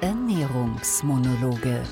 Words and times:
Ernährungsmonologe. 0.00 1.82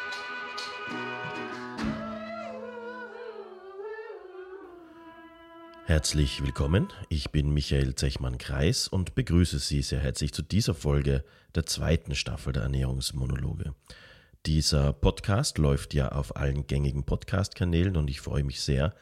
Herzlich 5.86 6.41
willkommen, 6.41 6.88
ich 7.09 7.30
bin 7.30 7.54
Michael 7.54 7.93
Zechmann-Kreis 7.93 8.88
und 8.88 9.14
begrüße 9.14 9.59
Sie 9.59 9.84
sehr 9.84 10.00
herzlich 10.00 10.34
zu 10.34 10.41
dieser 10.41 10.73
Folge 10.73 11.23
der 11.54 11.68
zweiten 11.68 12.16
Staffel 12.16 12.52
der 12.52 12.64
Ernährungsmonologe. 12.64 13.75
Dieser 14.46 14.93
Podcast 14.93 15.58
läuft 15.58 15.94
ja 15.94 16.12
auf 16.12 16.35
allen 16.35 16.67
gängigen 16.67 17.04
Podcast-Kanälen 17.04 17.98
und 17.98 18.09
ich 18.09 18.22
freue 18.22 18.44
mich 18.44 18.62
sehr, 18.62 18.94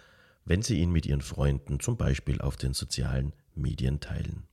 wenn 0.46 0.62
Sie 0.62 0.80
ihn 0.80 0.92
mit 0.92 1.06
Ihren 1.06 1.22
Freunden 1.22 1.80
zum 1.80 1.98
Beispiel 1.98 2.42
auf 2.42 2.56
den 2.56 2.74
sozialen 2.74 3.34
Medien 3.56 4.00
teilen. 4.00 4.44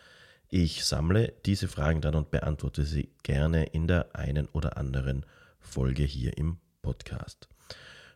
ich 0.56 0.84
sammle 0.84 1.34
diese 1.46 1.66
Fragen 1.66 2.00
dann 2.00 2.14
und 2.14 2.30
beantworte 2.30 2.84
sie 2.84 3.10
gerne 3.24 3.64
in 3.64 3.88
der 3.88 4.14
einen 4.14 4.46
oder 4.50 4.76
anderen 4.76 5.26
Folge 5.58 6.04
hier 6.04 6.38
im 6.38 6.58
Podcast. 6.80 7.48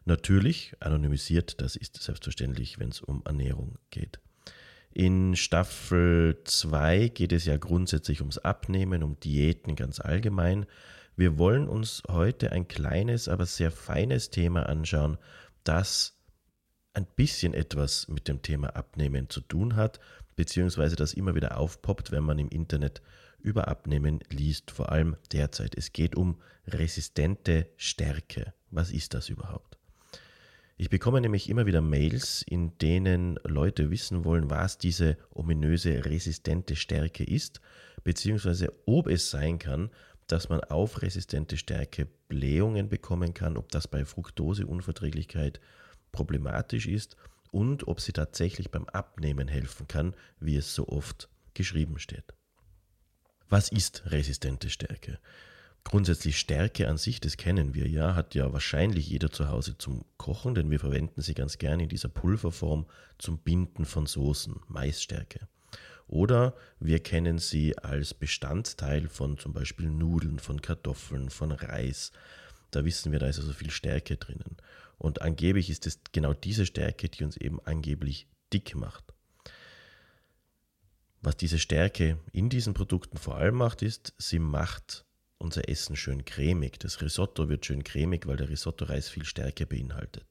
Natürlich 0.08 0.74
anonymisiert, 0.80 1.60
das 1.60 1.76
ist 1.76 2.02
selbstverständlich, 2.02 2.78
wenn 2.78 2.88
es 2.88 3.02
um 3.02 3.20
Ernährung 3.26 3.76
geht. 3.90 4.18
In 4.90 5.36
Staffel 5.36 6.40
2 6.44 7.08
geht 7.08 7.30
es 7.30 7.44
ja 7.44 7.58
grundsätzlich 7.58 8.20
ums 8.22 8.38
Abnehmen, 8.38 9.02
um 9.02 9.20
Diäten 9.20 9.76
ganz 9.76 10.00
allgemein. 10.00 10.64
Wir 11.14 11.36
wollen 11.36 11.68
uns 11.68 12.02
heute 12.08 12.52
ein 12.52 12.68
kleines, 12.68 13.28
aber 13.28 13.44
sehr 13.44 13.70
feines 13.70 14.30
Thema 14.30 14.62
anschauen, 14.62 15.18
das 15.62 16.18
ein 16.94 17.06
bisschen 17.14 17.52
etwas 17.52 18.08
mit 18.08 18.28
dem 18.28 18.40
Thema 18.40 18.76
Abnehmen 18.76 19.28
zu 19.28 19.42
tun 19.42 19.76
hat 19.76 20.00
beziehungsweise 20.36 20.96
das 20.96 21.12
immer 21.14 21.34
wieder 21.34 21.58
aufpoppt, 21.58 22.12
wenn 22.12 22.22
man 22.22 22.38
im 22.38 22.48
Internet 22.48 23.02
über 23.40 23.68
Abnehmen 23.68 24.20
liest, 24.30 24.70
vor 24.70 24.90
allem 24.90 25.16
derzeit. 25.32 25.76
Es 25.76 25.92
geht 25.92 26.14
um 26.14 26.40
resistente 26.66 27.68
Stärke. 27.76 28.54
Was 28.70 28.92
ist 28.92 29.14
das 29.14 29.28
überhaupt? 29.28 29.77
Ich 30.80 30.90
bekomme 30.90 31.20
nämlich 31.20 31.48
immer 31.48 31.66
wieder 31.66 31.80
Mails, 31.80 32.42
in 32.42 32.78
denen 32.78 33.36
Leute 33.42 33.90
wissen 33.90 34.24
wollen, 34.24 34.48
was 34.48 34.78
diese 34.78 35.16
ominöse 35.34 36.04
resistente 36.04 36.76
Stärke 36.76 37.24
ist, 37.24 37.60
beziehungsweise 38.04 38.72
ob 38.86 39.08
es 39.08 39.28
sein 39.28 39.58
kann, 39.58 39.90
dass 40.28 40.48
man 40.48 40.60
auf 40.60 41.02
resistente 41.02 41.56
Stärke 41.56 42.06
Blähungen 42.28 42.88
bekommen 42.88 43.34
kann, 43.34 43.56
ob 43.56 43.72
das 43.72 43.88
bei 43.88 44.04
Fructoseunverträglichkeit 44.04 45.60
problematisch 46.12 46.86
ist 46.86 47.16
und 47.50 47.88
ob 47.88 48.00
sie 48.00 48.12
tatsächlich 48.12 48.70
beim 48.70 48.84
Abnehmen 48.84 49.48
helfen 49.48 49.88
kann, 49.88 50.14
wie 50.38 50.54
es 50.54 50.76
so 50.76 50.86
oft 50.86 51.28
geschrieben 51.54 51.98
steht. 51.98 52.34
Was 53.48 53.68
ist 53.70 54.04
resistente 54.12 54.70
Stärke? 54.70 55.18
Grundsätzlich 55.88 56.38
Stärke 56.38 56.86
an 56.86 56.98
sich, 56.98 57.18
das 57.18 57.38
kennen 57.38 57.72
wir 57.72 57.88
ja, 57.88 58.14
hat 58.14 58.34
ja 58.34 58.52
wahrscheinlich 58.52 59.08
jeder 59.08 59.30
zu 59.30 59.48
Hause 59.48 59.78
zum 59.78 60.04
Kochen, 60.18 60.54
denn 60.54 60.70
wir 60.70 60.78
verwenden 60.78 61.22
sie 61.22 61.32
ganz 61.32 61.56
gerne 61.56 61.84
in 61.84 61.88
dieser 61.88 62.10
Pulverform 62.10 62.84
zum 63.16 63.38
Binden 63.38 63.86
von 63.86 64.04
Soßen, 64.04 64.60
Maisstärke. 64.68 65.48
Oder 66.06 66.54
wir 66.78 67.02
kennen 67.02 67.38
sie 67.38 67.78
als 67.78 68.12
Bestandteil 68.12 69.08
von 69.08 69.38
zum 69.38 69.54
Beispiel 69.54 69.88
Nudeln, 69.88 70.38
von 70.40 70.60
Kartoffeln, 70.60 71.30
von 71.30 71.52
Reis. 71.52 72.12
Da 72.70 72.84
wissen 72.84 73.10
wir, 73.10 73.18
da 73.18 73.26
ist 73.28 73.38
also 73.38 73.54
viel 73.54 73.70
Stärke 73.70 74.18
drinnen. 74.18 74.58
Und 74.98 75.22
angeblich 75.22 75.70
ist 75.70 75.86
es 75.86 76.00
genau 76.12 76.34
diese 76.34 76.66
Stärke, 76.66 77.08
die 77.08 77.24
uns 77.24 77.38
eben 77.38 77.60
angeblich 77.64 78.28
dick 78.52 78.74
macht. 78.74 79.14
Was 81.22 81.38
diese 81.38 81.58
Stärke 81.58 82.18
in 82.30 82.50
diesen 82.50 82.74
Produkten 82.74 83.16
vor 83.16 83.36
allem 83.36 83.54
macht, 83.54 83.80
ist, 83.80 84.12
sie 84.18 84.38
macht 84.38 85.06
unser 85.38 85.68
Essen 85.68 85.96
schön 85.96 86.24
cremig. 86.24 86.78
Das 86.78 87.00
Risotto 87.00 87.48
wird 87.48 87.66
schön 87.66 87.84
cremig, 87.84 88.26
weil 88.26 88.36
der 88.36 88.48
Risotto-Reis 88.48 89.08
viel 89.08 89.24
Stärke 89.24 89.66
beinhaltet. 89.66 90.26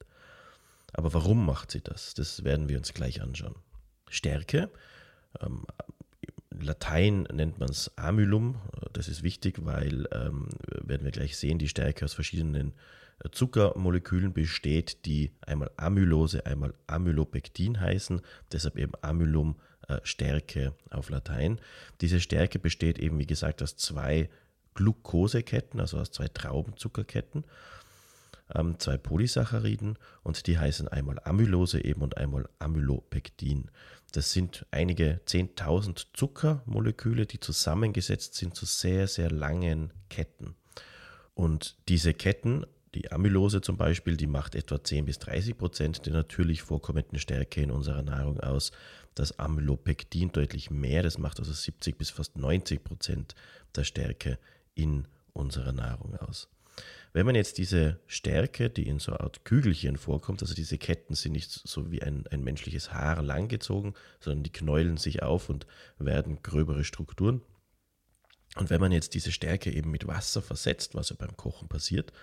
Aber 0.94 1.14
warum 1.14 1.46
macht 1.46 1.72
sie 1.72 1.82
das? 1.82 2.14
Das 2.14 2.44
werden 2.44 2.70
wir 2.70 2.78
uns 2.78 2.94
gleich 2.94 3.22
anschauen. 3.22 3.56
Stärke, 4.10 4.70
ähm, 5.42 5.66
Latein 6.50 7.24
nennt 7.32 7.60
man 7.60 7.70
es 7.70 7.92
Amylum. 7.98 8.56
Das 8.94 9.08
ist 9.08 9.22
wichtig, 9.22 9.66
weil, 9.66 10.08
ähm, 10.12 10.50
werden 10.82 11.04
wir 11.04 11.12
gleich 11.12 11.38
sehen, 11.38 11.60
die 11.60 11.68
Stärke 11.68 12.06
aus 12.06 12.14
verschiedenen 12.14 12.74
Zuckermolekülen 13.32 14.34
besteht, 14.34 15.06
die 15.06 15.32
einmal 15.42 15.72
Amylose, 15.78 16.46
einmal 16.46 16.74
Amylopektin 16.88 17.80
heißen, 17.80 18.22
deshalb 18.52 18.78
eben 18.78 18.94
Amylum 19.02 19.56
äh, 19.88 20.00
Stärke 20.04 20.74
auf 20.92 21.10
Latein. 21.10 21.60
Diese 22.02 22.20
Stärke 22.20 22.60
besteht 22.60 23.00
eben, 23.00 23.18
wie 23.18 23.26
gesagt, 23.26 23.64
aus 23.64 23.76
zwei 23.76 24.30
Glukoseketten, 24.78 25.80
also 25.80 25.98
aus 25.98 26.12
zwei 26.12 26.28
Traubenzuckerketten, 26.28 27.44
ähm, 28.56 28.80
zwei 28.80 28.98
Polysacchariden 28.98 29.98
und 30.24 30.48
die 30.48 30.58
heißen 30.58 30.88
einmal 30.88 31.20
Amylose 31.26 31.84
eben 31.84 32.02
und 32.02 32.16
einmal 32.18 32.48
Amylopektin. 32.60 33.70
Das 34.14 34.32
sind 34.32 34.66
einige 34.72 35.20
10.000 35.26 36.08
Zuckermoleküle, 36.14 37.26
die 37.26 37.40
zusammengesetzt 37.40 38.36
sind 38.36 38.56
zu 38.56 38.66
sehr, 38.66 39.08
sehr 39.08 39.32
langen 39.32 39.92
Ketten. 40.10 40.56
Und 41.34 41.76
diese 41.90 42.14
Ketten 42.14 42.66
die 42.96 43.12
Amylose 43.12 43.62
zum 43.62 43.78
Beispiel, 43.78 44.18
die 44.18 44.28
macht 44.28 44.56
etwa 44.56 44.84
10 44.84 45.06
bis 45.06 45.20
30 45.20 45.58
Prozent 45.58 46.06
der 46.06 46.14
natürlich 46.14 46.64
vorkommenden 46.64 47.20
Stärke 47.20 47.62
in 47.62 47.70
unserer 47.70 48.02
Nahrung 48.02 48.40
aus. 48.40 48.72
Das 49.14 49.38
Amylopektin 49.38 50.32
deutlich 50.32 50.72
mehr, 50.72 51.04
das 51.04 51.18
macht 51.18 51.40
also 51.40 51.52
70 51.52 51.98
bis 51.98 52.10
fast 52.10 52.38
90 52.38 52.84
Prozent 52.84 53.36
der 53.76 53.84
Stärke 53.84 54.40
in 54.78 55.08
unserer 55.34 55.72
Nahrung 55.72 56.16
aus. 56.16 56.50
Wenn 57.14 57.26
man 57.26 57.36
jetzt 57.36 57.58
diese 57.58 58.00
Stärke, 58.06 58.70
die 58.70 58.88
in 58.88 59.00
so 59.00 59.12
einer 59.12 59.22
Art 59.22 59.44
Kügelchen 59.44 59.98
vorkommt, 59.98 60.42
also 60.42 60.54
diese 60.54 60.78
Ketten 60.78 61.16
sind 61.16 61.32
nicht 61.32 61.50
so 61.50 61.92
wie 61.92 62.04
ein, 62.04 62.28
ein 62.28 62.44
menschliches 62.44 62.94
Haar 62.94 63.24
langgezogen, 63.24 63.96
sondern 64.20 64.44
die 64.44 64.52
knäulen 64.52 64.98
sich 64.98 65.24
auf 65.24 65.50
und 65.50 65.66
werden 65.98 66.44
gröbere 66.44 66.84
Strukturen. 66.84 67.42
Und 68.56 68.70
wenn 68.70 68.82
man 68.82 68.92
jetzt 68.92 69.14
diese 69.14 69.32
Stärke 69.32 69.72
eben 69.72 69.90
mit 69.90 70.06
Wasser 70.08 70.42
versetzt, 70.42 70.96
was 70.96 71.10
ja 71.10 71.16
beim 71.18 71.36
Kochen 71.36 71.68
passiert, 71.68 72.14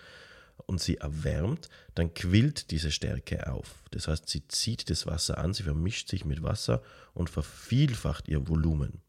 und 0.66 0.81
sie 0.81 0.98
erwärmt, 0.98 1.69
dann 1.94 2.15
quillt 2.15 2.71
diese 2.71 2.92
Stärke 2.92 3.50
auf. 3.53 3.82
Das 3.91 4.06
heißt, 4.06 4.28
sie 4.28 4.47
zieht 4.47 4.88
das 4.88 5.06
Wasser 5.06 5.38
an, 5.38 5.53
sie 5.53 5.65
vermischt 5.65 6.09
sich 6.09 6.25
mit 6.25 6.42
Wasser 6.42 6.82
und 7.12 7.31
vervielfacht 7.31 8.28
ihr 8.28 8.48
Volumen. 8.48 9.00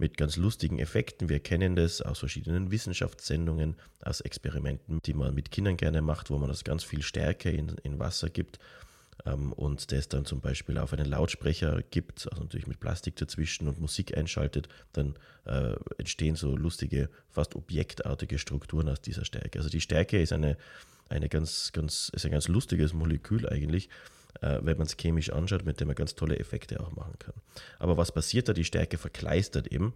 Mit 0.00 0.16
ganz 0.16 0.38
lustigen 0.38 0.78
Effekten. 0.78 1.28
Wir 1.28 1.40
kennen 1.40 1.76
das 1.76 2.00
aus 2.00 2.20
verschiedenen 2.20 2.70
Wissenschaftssendungen, 2.70 3.76
aus 4.02 4.22
Experimenten, 4.22 5.02
die 5.02 5.12
man 5.12 5.34
mit 5.34 5.50
Kindern 5.50 5.76
gerne 5.76 6.00
macht, 6.00 6.30
wo 6.30 6.38
man 6.38 6.48
das 6.48 6.64
ganz 6.64 6.84
viel 6.84 7.02
Stärke 7.02 7.50
in, 7.50 7.68
in 7.82 7.98
Wasser 7.98 8.30
gibt 8.30 8.58
ähm, 9.26 9.52
und 9.52 9.92
das 9.92 10.08
dann 10.08 10.24
zum 10.24 10.40
Beispiel 10.40 10.78
auf 10.78 10.94
einen 10.94 11.04
Lautsprecher 11.04 11.82
gibt, 11.90 12.26
also 12.32 12.42
natürlich 12.42 12.66
mit 12.66 12.80
Plastik 12.80 13.16
dazwischen 13.16 13.68
und 13.68 13.78
Musik 13.78 14.16
einschaltet, 14.16 14.68
dann 14.94 15.16
äh, 15.44 15.74
entstehen 15.98 16.34
so 16.34 16.56
lustige, 16.56 17.10
fast 17.28 17.54
objektartige 17.54 18.38
Strukturen 18.38 18.88
aus 18.88 19.02
dieser 19.02 19.26
Stärke. 19.26 19.58
Also 19.58 19.68
die 19.68 19.82
Stärke 19.82 20.18
ist 20.18 20.32
eine, 20.32 20.56
eine 21.10 21.28
ganz, 21.28 21.72
ganz, 21.72 22.10
ist 22.14 22.24
ein 22.24 22.32
ganz 22.32 22.48
lustiges 22.48 22.94
Molekül 22.94 23.46
eigentlich, 23.46 23.90
äh, 24.40 24.58
wenn 24.62 24.76
man 24.76 24.86
es 24.86 24.96
chemisch 24.96 25.30
anschaut, 25.30 25.64
mit 25.64 25.80
dem 25.80 25.88
man 25.88 25.96
ganz 25.96 26.14
tolle 26.14 26.38
Effekte 26.38 26.80
auch 26.80 26.92
machen 26.92 27.18
kann. 27.18 27.34
Aber 27.78 27.96
was 27.96 28.12
passiert 28.12 28.48
da? 28.48 28.52
Die 28.52 28.64
Stärke 28.64 28.98
verkleistert 28.98 29.68
eben. 29.68 29.94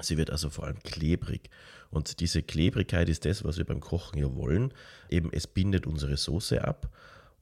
Sie 0.00 0.16
wird 0.16 0.30
also 0.30 0.50
vor 0.50 0.64
allem 0.64 0.80
klebrig. 0.82 1.50
Und 1.90 2.20
diese 2.20 2.42
Klebrigkeit 2.42 3.08
ist 3.08 3.24
das, 3.24 3.44
was 3.44 3.58
wir 3.58 3.64
beim 3.64 3.80
Kochen 3.80 4.18
ja 4.18 4.34
wollen. 4.34 4.72
Eben, 5.08 5.30
es 5.32 5.46
bindet 5.46 5.86
unsere 5.86 6.16
Soße 6.16 6.64
ab 6.64 6.90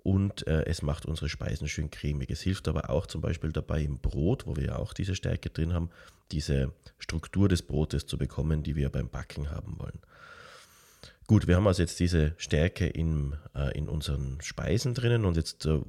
und 0.02 0.46
äh, 0.46 0.64
es 0.64 0.82
macht 0.82 1.06
unsere 1.06 1.28
Speisen 1.28 1.68
schön 1.68 1.90
cremig. 1.90 2.30
Es 2.30 2.40
hilft 2.40 2.68
aber 2.68 2.90
auch 2.90 3.06
zum 3.06 3.20
Beispiel 3.20 3.52
dabei 3.52 3.82
im 3.82 3.98
Brot, 3.98 4.46
wo 4.46 4.56
wir 4.56 4.64
ja 4.64 4.76
auch 4.76 4.92
diese 4.92 5.14
Stärke 5.14 5.50
drin 5.50 5.74
haben, 5.74 5.90
diese 6.32 6.72
Struktur 6.98 7.48
des 7.48 7.62
Brotes 7.62 8.06
zu 8.06 8.18
bekommen, 8.18 8.62
die 8.62 8.76
wir 8.76 8.90
beim 8.90 9.08
Backen 9.08 9.50
haben 9.50 9.78
wollen. 9.78 10.00
Gut, 11.26 11.46
wir 11.46 11.56
haben 11.56 11.66
also 11.66 11.82
jetzt 11.82 12.00
diese 12.00 12.34
Stärke 12.38 12.86
in, 12.86 13.36
äh, 13.54 13.76
in 13.76 13.88
unseren 13.88 14.40
Speisen 14.40 14.94
drinnen 14.94 15.24
und 15.24 15.36
jetzt 15.36 15.66
äh, 15.66 15.80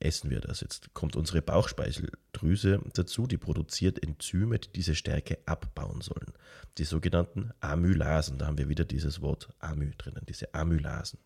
essen 0.00 0.30
wir 0.30 0.40
das? 0.40 0.60
Jetzt 0.60 0.92
kommt 0.94 1.14
unsere 1.14 1.42
Bauchspeicheldrüse 1.42 2.80
dazu, 2.94 3.26
die 3.26 3.36
produziert 3.36 4.02
Enzyme, 4.02 4.58
die 4.58 4.72
diese 4.72 4.94
Stärke 4.94 5.38
abbauen 5.46 6.00
sollen. 6.00 6.32
Die 6.78 6.84
sogenannten 6.84 7.52
Amylasen, 7.60 8.38
da 8.38 8.46
haben 8.46 8.58
wir 8.58 8.68
wieder 8.68 8.84
dieses 8.84 9.20
Wort 9.20 9.48
Amy 9.60 9.90
drinnen, 9.96 10.24
diese 10.28 10.52
Amylasen. 10.54 11.18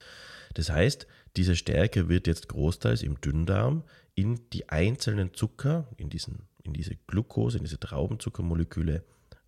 Das 0.54 0.70
heißt, 0.70 1.06
diese 1.36 1.56
Stärke 1.56 2.08
wird 2.08 2.26
jetzt 2.26 2.48
großteils 2.48 3.02
im 3.02 3.20
Dünndarm 3.20 3.84
in 4.14 4.40
die 4.52 4.68
einzelnen 4.68 5.34
Zucker, 5.34 5.88
in, 5.96 6.10
diesen, 6.10 6.48
in 6.62 6.72
diese 6.72 6.96
Glucose, 7.06 7.58
in 7.58 7.64
diese 7.64 7.80
Traubenzuckermoleküle 7.80 9.04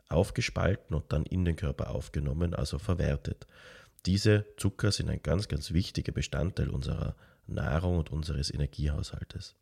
aufgespalten 0.08 0.94
und 0.94 1.12
dann 1.12 1.24
in 1.24 1.44
den 1.44 1.56
Körper 1.56 1.90
aufgenommen, 1.90 2.54
also 2.54 2.78
verwertet. 2.78 3.46
Diese 4.06 4.46
Zucker 4.56 4.92
sind 4.92 5.10
ein 5.10 5.22
ganz, 5.22 5.48
ganz 5.48 5.72
wichtiger 5.72 6.12
Bestandteil 6.12 6.68
unserer 6.70 7.16
Nahrung 7.46 7.98
und 7.98 8.10
unseres 8.10 8.52
Energiehaushaltes. 8.52 9.56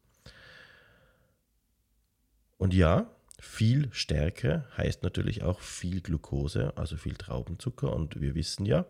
Und 2.59 2.75
ja, 2.75 3.11
viel 3.41 3.89
Stärke 3.93 4.65
heißt 4.77 5.03
natürlich 5.03 5.43
auch 5.43 5.61
viel 5.61 6.01
Glucose, 6.01 6.77
also 6.77 6.97
viel 6.97 7.15
Traubenzucker. 7.15 7.93
Und 7.93 8.21
wir 8.21 8.35
wissen 8.35 8.67
ja, 8.67 8.87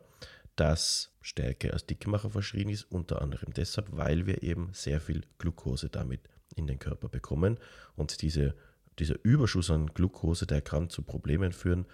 dass 0.57 1.13
Stärke 1.21 1.73
als 1.73 1.87
Dickmacher 1.87 2.31
verschrien 2.31 2.69
ist, 2.69 2.85
unter 2.85 3.23
anderem 3.23 3.53
deshalb, 3.53 3.89
weil 3.91 4.27
wir 4.27 4.43
eben 4.43 4.71
sehr 4.73 5.01
viel 5.01 5.23
Glucose 5.39 5.89
damit 5.89 6.21
in 6.55 6.67
den 6.67 6.79
Körper 6.79 7.09
bekommen. 7.09 7.59
Und 7.97 8.23
diese, 8.23 8.55
dieser 8.99 9.17
Überschuss 9.23 9.71
an 9.71 9.89
Glucose, 9.89 10.47
der 10.47 10.61
kann 10.61 10.91
zu 10.91 11.03
Problemen 11.03 11.53
führen, 11.53 11.87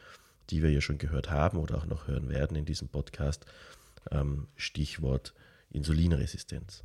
die 0.51 0.63
wir 0.63 0.71
ja 0.71 0.81
schon 0.81 0.99
gehört 0.99 1.31
haben 1.31 1.59
oder 1.59 1.79
auch 1.79 1.87
noch 1.87 2.09
hören 2.09 2.29
werden 2.29 2.57
in 2.57 2.65
diesem 2.65 2.89
Podcast. 2.89 3.47
Ähm, 4.11 4.49
Stichwort 4.57 5.35
Insulinresistenz. 5.71 6.83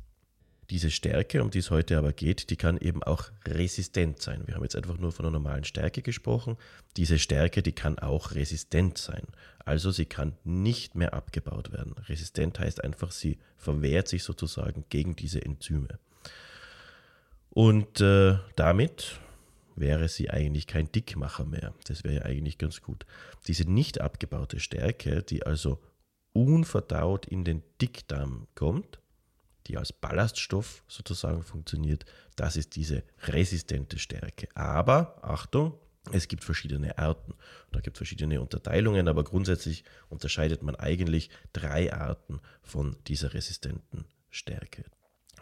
Diese 0.70 0.90
Stärke, 0.90 1.42
um 1.42 1.50
die 1.50 1.60
es 1.60 1.70
heute 1.70 1.96
aber 1.96 2.12
geht, 2.12 2.50
die 2.50 2.56
kann 2.56 2.76
eben 2.78 3.02
auch 3.02 3.30
resistent 3.46 4.20
sein. 4.20 4.42
Wir 4.46 4.56
haben 4.56 4.64
jetzt 4.64 4.74
einfach 4.74 4.98
nur 4.98 5.12
von 5.12 5.24
einer 5.24 5.32
normalen 5.32 5.62
Stärke 5.62 6.02
gesprochen. 6.02 6.56
Diese 6.96 7.20
Stärke, 7.20 7.62
die 7.62 7.72
kann 7.72 8.00
auch 8.00 8.32
resistent 8.32 8.98
sein. 8.98 9.22
Also 9.64 9.92
sie 9.92 10.06
kann 10.06 10.36
nicht 10.42 10.96
mehr 10.96 11.14
abgebaut 11.14 11.72
werden. 11.72 11.94
Resistent 12.08 12.58
heißt 12.58 12.82
einfach, 12.82 13.12
sie 13.12 13.38
verwehrt 13.56 14.08
sich 14.08 14.24
sozusagen 14.24 14.84
gegen 14.88 15.14
diese 15.14 15.40
Enzyme. 15.44 16.00
Und 17.50 18.00
äh, 18.00 18.36
damit 18.56 19.20
wäre 19.76 20.08
sie 20.08 20.30
eigentlich 20.30 20.66
kein 20.66 20.90
Dickmacher 20.90 21.44
mehr. 21.44 21.74
Das 21.84 22.02
wäre 22.02 22.16
ja 22.16 22.22
eigentlich 22.22 22.58
ganz 22.58 22.82
gut. 22.82 23.06
Diese 23.46 23.70
nicht 23.70 24.00
abgebaute 24.00 24.58
Stärke, 24.58 25.22
die 25.22 25.44
also 25.44 25.80
unverdaut 26.32 27.26
in 27.26 27.44
den 27.44 27.62
Dickdarm 27.80 28.48
kommt, 28.54 29.00
die 29.66 29.76
als 29.76 29.92
Ballaststoff 29.92 30.84
sozusagen 30.88 31.42
funktioniert, 31.42 32.04
das 32.36 32.56
ist 32.56 32.76
diese 32.76 33.02
resistente 33.26 33.98
Stärke. 33.98 34.48
Aber 34.54 35.18
Achtung, 35.22 35.78
es 36.12 36.28
gibt 36.28 36.44
verschiedene 36.44 36.98
Arten. 36.98 37.34
Da 37.72 37.80
gibt 37.80 37.96
es 37.96 37.98
verschiedene 37.98 38.40
Unterteilungen, 38.40 39.08
aber 39.08 39.24
grundsätzlich 39.24 39.84
unterscheidet 40.08 40.62
man 40.62 40.76
eigentlich 40.76 41.30
drei 41.52 41.92
Arten 41.92 42.40
von 42.62 42.96
dieser 43.06 43.34
resistenten 43.34 44.04
Stärke. 44.30 44.84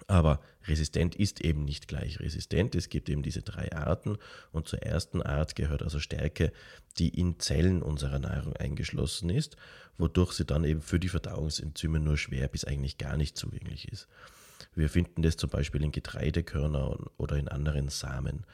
Aber 0.07 0.41
resistent 0.67 1.15
ist 1.15 1.41
eben 1.41 1.65
nicht 1.65 1.89
gleich 1.89 2.21
resistent. 2.21 2.75
Es 2.75 2.89
gibt 2.89 3.09
eben 3.09 3.23
diese 3.23 3.43
drei 3.43 3.73
Arten. 3.73 4.19
Und 4.53 4.69
zur 4.69 4.83
ersten 4.83 5.23
Art 5.23 5.57
gehört 5.57 5.83
also 5.83 5.99
Stärke, 5.99 6.53
die 6.99 7.09
in 7.09 7.39
Zellen 7.39 7.83
unserer 7.83 8.19
Nahrung 8.19 8.55
eingeschlossen 8.55 9.31
ist, 9.31 9.57
wodurch 9.97 10.33
sie 10.33 10.45
dann 10.45 10.65
eben 10.65 10.83
für 10.83 11.01
die 11.01 11.09
Verdauungsenzyme 11.09 12.01
nur 12.01 12.19
schwer 12.19 12.49
bis 12.49 12.65
eigentlich 12.65 12.99
gar 12.99 13.17
nicht 13.17 13.37
zugänglich 13.37 13.91
ist. 13.91 14.09
Wir 14.75 14.89
finden 14.89 15.23
das 15.23 15.37
zum 15.37 15.51
Beispiel 15.51 15.83
in 15.83 15.93
Getreidekörnern 15.93 17.07
oder 17.17 17.37
in 17.37 17.49
anderen 17.49 17.89
Samen. 17.89 18.45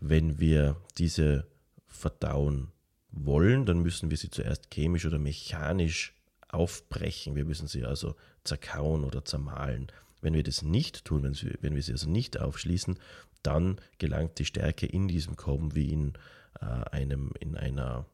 Wenn 0.00 0.38
wir 0.38 0.76
diese 0.98 1.46
verdauen 1.86 2.72
wollen, 3.10 3.66
dann 3.66 3.80
müssen 3.80 4.10
wir 4.10 4.16
sie 4.16 4.30
zuerst 4.30 4.72
chemisch 4.72 5.06
oder 5.06 5.18
mechanisch 5.18 6.14
aufbrechen. 6.48 7.36
Wir 7.36 7.44
müssen 7.44 7.68
sie 7.68 7.84
also 7.84 8.16
zerkauen 8.44 9.04
oder 9.04 9.24
zermahlen. 9.24 9.88
Wenn 10.22 10.34
wir 10.34 10.42
das 10.42 10.62
nicht 10.62 11.04
tun, 11.04 11.22
wenn, 11.24 11.34
sie, 11.34 11.52
wenn 11.60 11.74
wir 11.74 11.82
sie 11.82 11.92
also 11.92 12.08
nicht 12.08 12.40
aufschließen, 12.40 12.98
dann 13.42 13.80
gelangt 13.98 14.38
die 14.38 14.44
Stärke 14.44 14.86
in 14.86 15.08
diesem 15.08 15.36
Korben 15.36 15.74
wie 15.74 15.92
in 15.92 16.14
äh, 16.60 16.64
einem, 16.64 17.32
in 17.40 17.56
einer, 17.56 18.06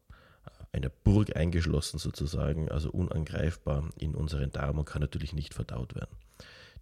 äh, 0.44 0.76
einer 0.76 0.88
Burg 0.88 1.36
eingeschlossen 1.36 1.98
sozusagen, 1.98 2.70
also 2.70 2.90
unangreifbar 2.90 3.90
in 3.98 4.14
unseren 4.14 4.50
Darm 4.50 4.78
und 4.78 4.86
kann 4.86 5.02
natürlich 5.02 5.34
nicht 5.34 5.54
verdaut 5.54 5.94
werden. 5.94 6.16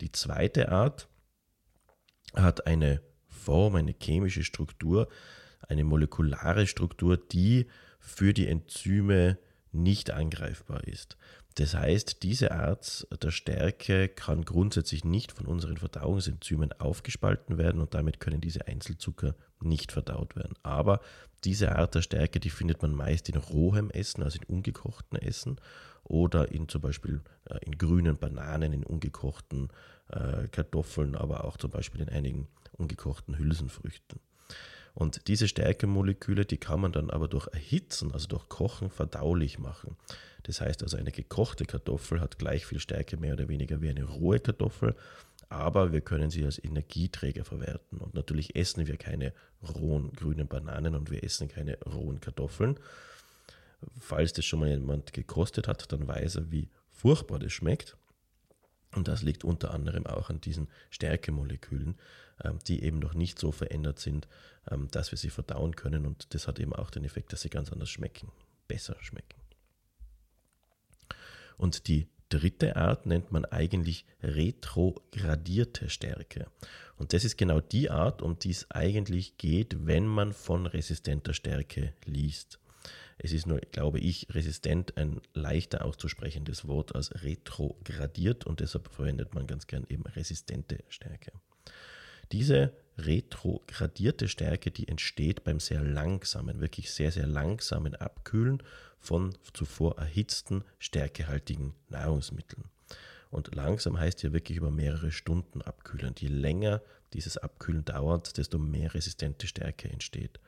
Die 0.00 0.12
zweite 0.12 0.70
Art 0.70 1.08
hat 2.34 2.66
eine 2.66 3.02
Form, 3.28 3.74
eine 3.74 3.94
chemische 4.00 4.44
Struktur, 4.44 5.08
eine 5.68 5.84
molekulare 5.84 6.66
Struktur, 6.66 7.16
die 7.16 7.66
für 7.98 8.32
die 8.32 8.46
Enzyme 8.46 9.38
nicht 9.72 10.10
angreifbar 10.10 10.84
ist. 10.84 11.16
Das 11.56 11.74
heißt, 11.74 12.22
diese 12.22 12.52
Art 12.52 13.06
der 13.22 13.30
Stärke 13.30 14.08
kann 14.08 14.44
grundsätzlich 14.44 15.04
nicht 15.04 15.32
von 15.32 15.46
unseren 15.46 15.78
Verdauungsenzymen 15.78 16.72
aufgespalten 16.74 17.56
werden 17.56 17.80
und 17.80 17.94
damit 17.94 18.20
können 18.20 18.42
diese 18.42 18.68
Einzelzucker 18.68 19.34
nicht 19.60 19.90
verdaut 19.90 20.36
werden. 20.36 20.54
Aber 20.62 21.00
diese 21.44 21.74
Art 21.74 21.94
der 21.94 22.02
Stärke, 22.02 22.40
die 22.40 22.50
findet 22.50 22.82
man 22.82 22.92
meist 22.92 23.30
in 23.30 23.36
rohem 23.36 23.90
Essen, 23.90 24.22
also 24.22 24.38
in 24.38 24.54
ungekochten 24.54 25.18
Essen 25.18 25.58
oder 26.04 26.52
in 26.52 26.68
zum 26.68 26.82
Beispiel 26.82 27.22
äh, 27.48 27.58
in 27.64 27.78
grünen 27.78 28.18
Bananen, 28.18 28.74
in 28.74 28.84
ungekochten 28.84 29.68
äh, 30.08 30.48
Kartoffeln, 30.48 31.14
aber 31.14 31.44
auch 31.44 31.56
zum 31.56 31.70
Beispiel 31.70 32.02
in 32.02 32.10
einigen 32.10 32.48
ungekochten 32.72 33.38
Hülsenfrüchten. 33.38 34.20
Und 34.96 35.28
diese 35.28 35.46
Stärkemoleküle, 35.46 36.46
die 36.46 36.56
kann 36.56 36.80
man 36.80 36.90
dann 36.90 37.10
aber 37.10 37.28
durch 37.28 37.46
Erhitzen, 37.48 38.12
also 38.12 38.28
durch 38.28 38.48
Kochen, 38.48 38.88
verdaulich 38.88 39.58
machen. 39.58 39.94
Das 40.44 40.62
heißt 40.62 40.82
also, 40.82 40.96
eine 40.96 41.12
gekochte 41.12 41.66
Kartoffel 41.66 42.18
hat 42.18 42.38
gleich 42.38 42.64
viel 42.64 42.80
Stärke 42.80 43.18
mehr 43.18 43.34
oder 43.34 43.46
weniger 43.46 43.82
wie 43.82 43.90
eine 43.90 44.04
rohe 44.04 44.40
Kartoffel, 44.40 44.96
aber 45.50 45.92
wir 45.92 46.00
können 46.00 46.30
sie 46.30 46.46
als 46.46 46.58
Energieträger 46.64 47.44
verwerten. 47.44 47.98
Und 47.98 48.14
natürlich 48.14 48.56
essen 48.56 48.86
wir 48.86 48.96
keine 48.96 49.34
rohen 49.74 50.12
grünen 50.12 50.48
Bananen 50.48 50.94
und 50.94 51.10
wir 51.10 51.22
essen 51.22 51.48
keine 51.48 51.76
rohen 51.84 52.20
Kartoffeln. 52.20 52.80
Falls 54.00 54.32
das 54.32 54.46
schon 54.46 54.60
mal 54.60 54.70
jemand 54.70 55.12
gekostet 55.12 55.68
hat, 55.68 55.92
dann 55.92 56.08
weiß 56.08 56.36
er, 56.36 56.50
wie 56.50 56.70
furchtbar 56.90 57.38
das 57.38 57.52
schmeckt. 57.52 57.98
Und 58.96 59.08
das 59.08 59.22
liegt 59.22 59.44
unter 59.44 59.72
anderem 59.72 60.06
auch 60.06 60.30
an 60.30 60.40
diesen 60.40 60.68
Stärkemolekülen, 60.90 61.96
ähm, 62.42 62.58
die 62.66 62.82
eben 62.82 62.98
noch 62.98 63.14
nicht 63.14 63.38
so 63.38 63.52
verändert 63.52 63.98
sind, 63.98 64.26
ähm, 64.70 64.88
dass 64.90 65.12
wir 65.12 65.18
sie 65.18 65.30
verdauen 65.30 65.76
können. 65.76 66.06
Und 66.06 66.34
das 66.34 66.48
hat 66.48 66.58
eben 66.58 66.72
auch 66.72 66.90
den 66.90 67.04
Effekt, 67.04 67.32
dass 67.32 67.42
sie 67.42 67.50
ganz 67.50 67.70
anders 67.70 67.90
schmecken, 67.90 68.32
besser 68.66 68.96
schmecken. 69.00 69.38
Und 71.58 71.88
die 71.88 72.08
dritte 72.30 72.76
Art 72.76 73.06
nennt 73.06 73.32
man 73.32 73.44
eigentlich 73.44 74.06
retrogradierte 74.22 75.90
Stärke. 75.90 76.46
Und 76.96 77.12
das 77.12 77.24
ist 77.24 77.36
genau 77.36 77.60
die 77.60 77.90
Art, 77.90 78.22
um 78.22 78.38
die 78.38 78.50
es 78.50 78.70
eigentlich 78.70 79.36
geht, 79.36 79.86
wenn 79.86 80.06
man 80.06 80.32
von 80.32 80.66
resistenter 80.66 81.34
Stärke 81.34 81.92
liest. 82.04 82.58
Es 83.18 83.32
ist 83.32 83.46
nur, 83.46 83.60
glaube 83.60 83.98
ich, 83.98 84.26
resistent 84.30 84.96
ein 84.96 85.20
leichter 85.32 85.84
auszusprechendes 85.84 86.66
Wort 86.66 86.94
als 86.94 87.22
retrogradiert 87.22 88.46
und 88.46 88.60
deshalb 88.60 88.88
verwendet 88.92 89.34
man 89.34 89.46
ganz 89.46 89.66
gern 89.66 89.86
eben 89.88 90.04
resistente 90.04 90.78
Stärke. 90.88 91.32
Diese 92.32 92.72
retrogradierte 92.98 94.28
Stärke, 94.28 94.70
die 94.70 94.88
entsteht 94.88 95.44
beim 95.44 95.60
sehr 95.60 95.82
langsamen, 95.82 96.60
wirklich 96.60 96.90
sehr, 96.90 97.12
sehr 97.12 97.26
langsamen 97.26 97.94
Abkühlen 97.94 98.62
von 98.98 99.36
zuvor 99.52 99.98
erhitzten, 99.98 100.64
stärkehaltigen 100.78 101.74
Nahrungsmitteln. 101.88 102.64
Und 103.30 103.54
langsam 103.54 103.98
heißt 103.98 104.20
hier 104.20 104.32
wirklich 104.32 104.58
über 104.58 104.70
mehrere 104.70 105.12
Stunden 105.12 105.62
abkühlen. 105.62 106.14
Je 106.18 106.28
länger 106.28 106.80
dieses 107.12 107.36
Abkühlen 107.36 107.84
dauert, 107.84 108.36
desto 108.38 108.58
mehr 108.58 108.94
resistente 108.94 109.46
Stärke 109.46 109.88
entsteht. 109.88 110.40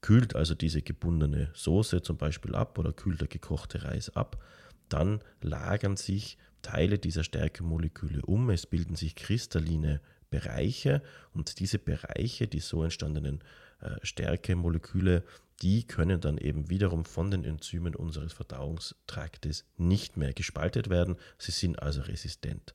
Kühlt 0.00 0.34
also 0.34 0.54
diese 0.54 0.82
gebundene 0.82 1.50
Soße 1.54 2.02
zum 2.02 2.16
Beispiel 2.16 2.54
ab 2.54 2.78
oder 2.78 2.92
kühlt 2.92 3.20
der 3.20 3.28
gekochte 3.28 3.84
Reis 3.84 4.14
ab, 4.16 4.42
dann 4.88 5.20
lagern 5.40 5.96
sich 5.96 6.38
Teile 6.62 6.98
dieser 6.98 7.24
Stärkemoleküle 7.24 8.22
um, 8.22 8.50
es 8.50 8.66
bilden 8.66 8.96
sich 8.96 9.14
kristalline 9.14 10.00
Bereiche 10.30 11.02
und 11.32 11.60
diese 11.60 11.78
Bereiche, 11.78 12.46
die 12.46 12.60
so 12.60 12.82
entstandenen 12.82 13.42
äh, 13.80 13.94
Stärkemoleküle, 14.02 15.24
die 15.62 15.86
können 15.86 16.20
dann 16.20 16.38
eben 16.38 16.68
wiederum 16.70 17.04
von 17.04 17.30
den 17.30 17.44
Enzymen 17.44 17.94
unseres 17.94 18.32
Verdauungstraktes 18.32 19.64
nicht 19.76 20.16
mehr 20.16 20.32
gespaltet 20.32 20.90
werden. 20.90 21.16
Sie 21.38 21.52
sind 21.52 21.80
also 21.82 22.02
resistent. 22.02 22.74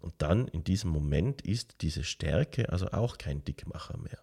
Und 0.00 0.14
dann 0.18 0.48
in 0.48 0.64
diesem 0.64 0.90
Moment 0.90 1.42
ist 1.42 1.82
diese 1.82 2.04
Stärke 2.04 2.70
also 2.70 2.88
auch 2.92 3.18
kein 3.18 3.44
Dickmacher 3.44 3.98
mehr. 3.98 4.18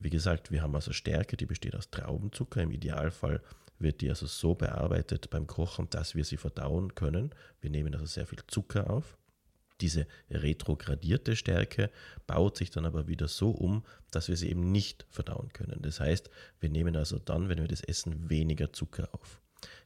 Wie 0.00 0.10
gesagt, 0.10 0.50
wir 0.50 0.62
haben 0.62 0.74
also 0.74 0.92
Stärke, 0.92 1.36
die 1.36 1.46
besteht 1.46 1.76
aus 1.76 1.90
Traubenzucker. 1.90 2.62
Im 2.62 2.70
Idealfall 2.70 3.42
wird 3.78 4.00
die 4.00 4.08
also 4.08 4.26
so 4.26 4.54
bearbeitet 4.54 5.28
beim 5.28 5.46
Kochen, 5.46 5.88
dass 5.90 6.14
wir 6.14 6.24
sie 6.24 6.38
verdauen 6.38 6.94
können. 6.94 7.34
Wir 7.60 7.70
nehmen 7.70 7.94
also 7.94 8.06
sehr 8.06 8.26
viel 8.26 8.40
Zucker 8.46 8.90
auf. 8.90 9.18
Diese 9.82 10.06
retrogradierte 10.30 11.36
Stärke 11.36 11.90
baut 12.26 12.56
sich 12.56 12.70
dann 12.70 12.86
aber 12.86 13.08
wieder 13.08 13.28
so 13.28 13.50
um, 13.50 13.84
dass 14.10 14.28
wir 14.28 14.36
sie 14.36 14.50
eben 14.50 14.72
nicht 14.72 15.06
verdauen 15.10 15.52
können. 15.52 15.80
Das 15.82 16.00
heißt, 16.00 16.30
wir 16.60 16.70
nehmen 16.70 16.96
also 16.96 17.18
dann, 17.18 17.48
wenn 17.48 17.60
wir 17.60 17.68
das 17.68 17.82
essen, 17.82 18.28
weniger 18.28 18.72
Zucker 18.72 19.08
auf. 19.12 19.40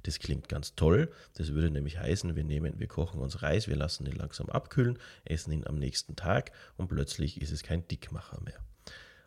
Das 0.04 0.20
klingt 0.20 0.48
ganz 0.48 0.76
toll. 0.76 1.10
Das 1.34 1.52
würde 1.52 1.70
nämlich 1.70 1.98
heißen, 1.98 2.36
wir 2.36 2.44
nehmen, 2.44 2.78
wir 2.78 2.86
kochen 2.86 3.20
uns 3.20 3.42
Reis, 3.42 3.66
wir 3.66 3.76
lassen 3.76 4.06
ihn 4.06 4.16
langsam 4.16 4.48
abkühlen, 4.48 4.98
essen 5.24 5.52
ihn 5.52 5.66
am 5.66 5.78
nächsten 5.78 6.14
Tag 6.14 6.52
und 6.76 6.88
plötzlich 6.88 7.40
ist 7.40 7.50
es 7.50 7.64
kein 7.64 7.86
Dickmacher 7.88 8.40
mehr. 8.42 8.60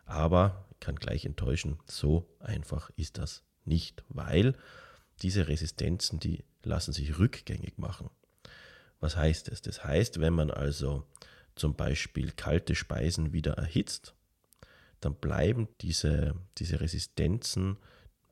Aber 0.08 0.66
kann 0.80 0.96
gleich 0.96 1.24
enttäuschen, 1.24 1.78
so 1.86 2.26
einfach 2.40 2.90
ist 2.96 3.18
das 3.18 3.44
nicht, 3.64 4.04
weil 4.08 4.54
diese 5.22 5.48
Resistenzen, 5.48 6.18
die 6.18 6.44
lassen 6.62 6.92
sich 6.92 7.18
rückgängig 7.18 7.76
machen. 7.76 8.08
Was 9.00 9.16
heißt 9.16 9.48
es? 9.48 9.62
Das 9.62 9.84
heißt, 9.84 10.20
wenn 10.20 10.32
man 10.32 10.50
also 10.50 11.04
zum 11.54 11.74
Beispiel 11.74 12.32
kalte 12.32 12.74
Speisen 12.74 13.32
wieder 13.32 13.52
erhitzt, 13.52 14.14
dann 15.00 15.14
bleiben 15.14 15.68
diese, 15.80 16.34
diese 16.56 16.80
Resistenzen 16.80 17.76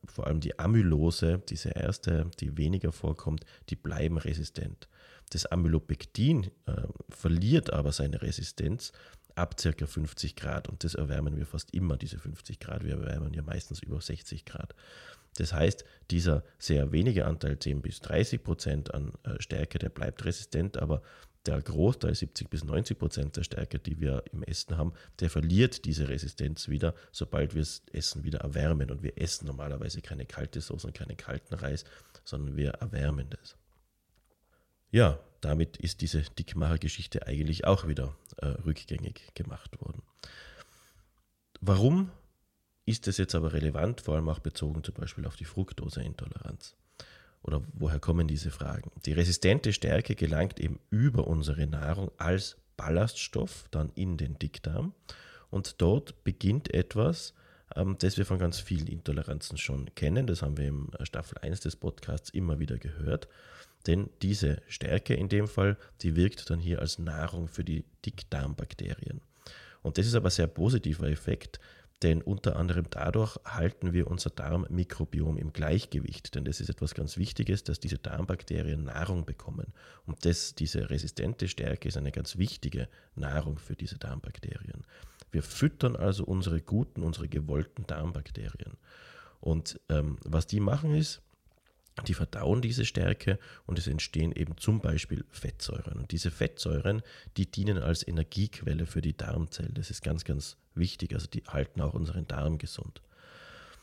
vor 0.06 0.26
allem 0.26 0.40
die 0.40 0.58
Amylose, 0.58 1.42
diese 1.48 1.70
erste, 1.70 2.30
die 2.40 2.56
weniger 2.56 2.92
vorkommt, 2.92 3.44
die 3.68 3.76
bleiben 3.76 4.18
resistent. 4.18 4.88
Das 5.30 5.46
Amylopektin 5.46 6.50
äh, 6.66 6.82
verliert 7.08 7.72
aber 7.72 7.92
seine 7.92 8.22
Resistenz 8.22 8.92
ab 9.36 9.56
ca. 9.56 9.86
50 9.86 10.34
Grad 10.34 10.68
und 10.68 10.82
das 10.82 10.94
erwärmen 10.94 11.36
wir 11.36 11.46
fast 11.46 11.72
immer, 11.74 11.96
diese 11.96 12.18
50 12.18 12.58
Grad. 12.58 12.84
Wir 12.84 12.94
erwärmen 12.94 13.32
ja 13.34 13.42
meistens 13.42 13.80
über 13.80 14.00
60 14.00 14.44
Grad. 14.44 14.74
Das 15.36 15.52
heißt, 15.52 15.84
dieser 16.10 16.42
sehr 16.58 16.92
wenige 16.92 17.26
Anteil, 17.26 17.58
10 17.58 17.82
bis 17.82 18.00
30 18.00 18.42
Prozent 18.42 18.94
an 18.94 19.12
äh, 19.22 19.40
Stärke, 19.40 19.78
der 19.78 19.90
bleibt 19.90 20.24
resistent, 20.24 20.78
aber 20.78 21.02
der 21.46 21.60
Großteil, 21.60 22.14
70 22.14 22.50
bis 22.50 22.64
90 22.64 22.98
Prozent 22.98 23.36
der 23.36 23.44
Stärke, 23.44 23.78
die 23.78 24.00
wir 24.00 24.24
im 24.32 24.42
Essen 24.42 24.76
haben, 24.76 24.92
der 25.20 25.30
verliert 25.30 25.84
diese 25.84 26.08
Resistenz 26.08 26.68
wieder, 26.68 26.94
sobald 27.12 27.54
wir 27.54 27.62
das 27.62 27.82
Essen 27.92 28.24
wieder 28.24 28.40
erwärmen. 28.40 28.90
Und 28.90 29.02
wir 29.02 29.20
essen 29.20 29.46
normalerweise 29.46 30.00
keine 30.00 30.26
kalte 30.26 30.60
Soße 30.60 30.88
und 30.88 30.96
keinen 30.96 31.16
kalten 31.16 31.54
Reis, 31.54 31.84
sondern 32.24 32.56
wir 32.56 32.70
erwärmen 32.70 33.30
das. 33.30 33.56
Ja, 34.90 35.20
damit 35.40 35.76
ist 35.76 36.00
diese 36.00 36.22
Dickmacher-Geschichte 36.22 37.26
eigentlich 37.26 37.64
auch 37.64 37.86
wieder 37.86 38.16
äh, 38.38 38.46
rückgängig 38.46 39.34
gemacht 39.34 39.80
worden. 39.80 40.02
Warum 41.60 42.10
ist 42.84 43.06
das 43.06 43.16
jetzt 43.16 43.34
aber 43.34 43.52
relevant, 43.52 44.00
vor 44.00 44.14
allem 44.14 44.28
auch 44.28 44.38
bezogen 44.38 44.84
zum 44.84 44.94
Beispiel 44.94 45.26
auf 45.26 45.36
die 45.36 45.44
Fructoseintoleranz? 45.44 46.76
oder 47.46 47.62
woher 47.74 48.00
kommen 48.00 48.26
diese 48.26 48.50
Fragen? 48.50 48.90
Die 49.06 49.12
resistente 49.12 49.72
Stärke 49.72 50.14
gelangt 50.14 50.60
eben 50.60 50.80
über 50.90 51.26
unsere 51.26 51.66
Nahrung 51.66 52.10
als 52.18 52.56
Ballaststoff 52.76 53.66
dann 53.70 53.90
in 53.94 54.16
den 54.16 54.38
Dickdarm 54.38 54.92
und 55.50 55.80
dort 55.80 56.24
beginnt 56.24 56.74
etwas, 56.74 57.34
ähm, 57.74 57.96
das 57.98 58.18
wir 58.18 58.26
von 58.26 58.38
ganz 58.38 58.58
vielen 58.58 58.88
Intoleranzen 58.88 59.56
schon 59.56 59.94
kennen. 59.94 60.26
Das 60.26 60.42
haben 60.42 60.58
wir 60.58 60.66
im 60.66 60.90
äh, 60.98 61.06
Staffel 61.06 61.38
1 61.38 61.60
des 61.60 61.76
Podcasts 61.76 62.30
immer 62.30 62.58
wieder 62.58 62.78
gehört. 62.78 63.28
Denn 63.86 64.10
diese 64.22 64.62
Stärke 64.68 65.14
in 65.14 65.28
dem 65.28 65.46
Fall, 65.46 65.76
die 66.02 66.16
wirkt 66.16 66.50
dann 66.50 66.60
hier 66.60 66.80
als 66.80 66.98
Nahrung 66.98 67.48
für 67.48 67.64
die 67.64 67.84
Dickdarmbakterien. 68.04 69.20
Und 69.82 69.98
das 69.98 70.06
ist 70.06 70.14
aber 70.14 70.28
ein 70.28 70.32
sehr 70.32 70.48
positiver 70.48 71.08
Effekt, 71.08 71.60
denn 72.02 72.20
unter 72.20 72.56
anderem 72.56 72.86
dadurch 72.90 73.38
halten 73.44 73.92
wir 73.94 74.08
unser 74.08 74.28
Darmmikrobiom 74.30 75.38
im 75.38 75.52
Gleichgewicht. 75.52 76.34
Denn 76.34 76.44
das 76.44 76.60
ist 76.60 76.68
etwas 76.68 76.94
ganz 76.94 77.16
Wichtiges, 77.16 77.64
dass 77.64 77.80
diese 77.80 77.96
Darmbakterien 77.96 78.84
Nahrung 78.84 79.24
bekommen. 79.24 79.72
Und 80.04 80.24
das, 80.26 80.54
diese 80.54 80.90
resistente 80.90 81.48
Stärke 81.48 81.88
ist 81.88 81.96
eine 81.96 82.12
ganz 82.12 82.36
wichtige 82.36 82.88
Nahrung 83.14 83.58
für 83.58 83.76
diese 83.76 83.96
Darmbakterien. 83.96 84.84
Wir 85.30 85.42
füttern 85.42 85.96
also 85.96 86.24
unsere 86.24 86.60
guten, 86.60 87.02
unsere 87.02 87.28
gewollten 87.28 87.86
Darmbakterien. 87.86 88.76
Und 89.40 89.80
ähm, 89.88 90.18
was 90.24 90.46
die 90.46 90.60
machen 90.60 90.94
ist, 90.94 91.22
die 92.04 92.14
verdauen 92.14 92.60
diese 92.60 92.84
Stärke 92.84 93.38
und 93.64 93.78
es 93.78 93.86
entstehen 93.86 94.32
eben 94.32 94.56
zum 94.58 94.80
Beispiel 94.80 95.24
Fettsäuren. 95.30 95.94
Und 95.94 96.10
diese 96.10 96.30
Fettsäuren, 96.30 97.02
die 97.36 97.50
dienen 97.50 97.78
als 97.78 98.06
Energiequelle 98.06 98.86
für 98.86 99.00
die 99.00 99.16
Darmzelle. 99.16 99.70
Das 99.72 99.90
ist 99.90 100.02
ganz, 100.02 100.24
ganz 100.24 100.56
wichtig. 100.74 101.14
Also 101.14 101.26
die 101.26 101.42
halten 101.48 101.80
auch 101.80 101.94
unseren 101.94 102.26
Darm 102.26 102.58
gesund. 102.58 103.00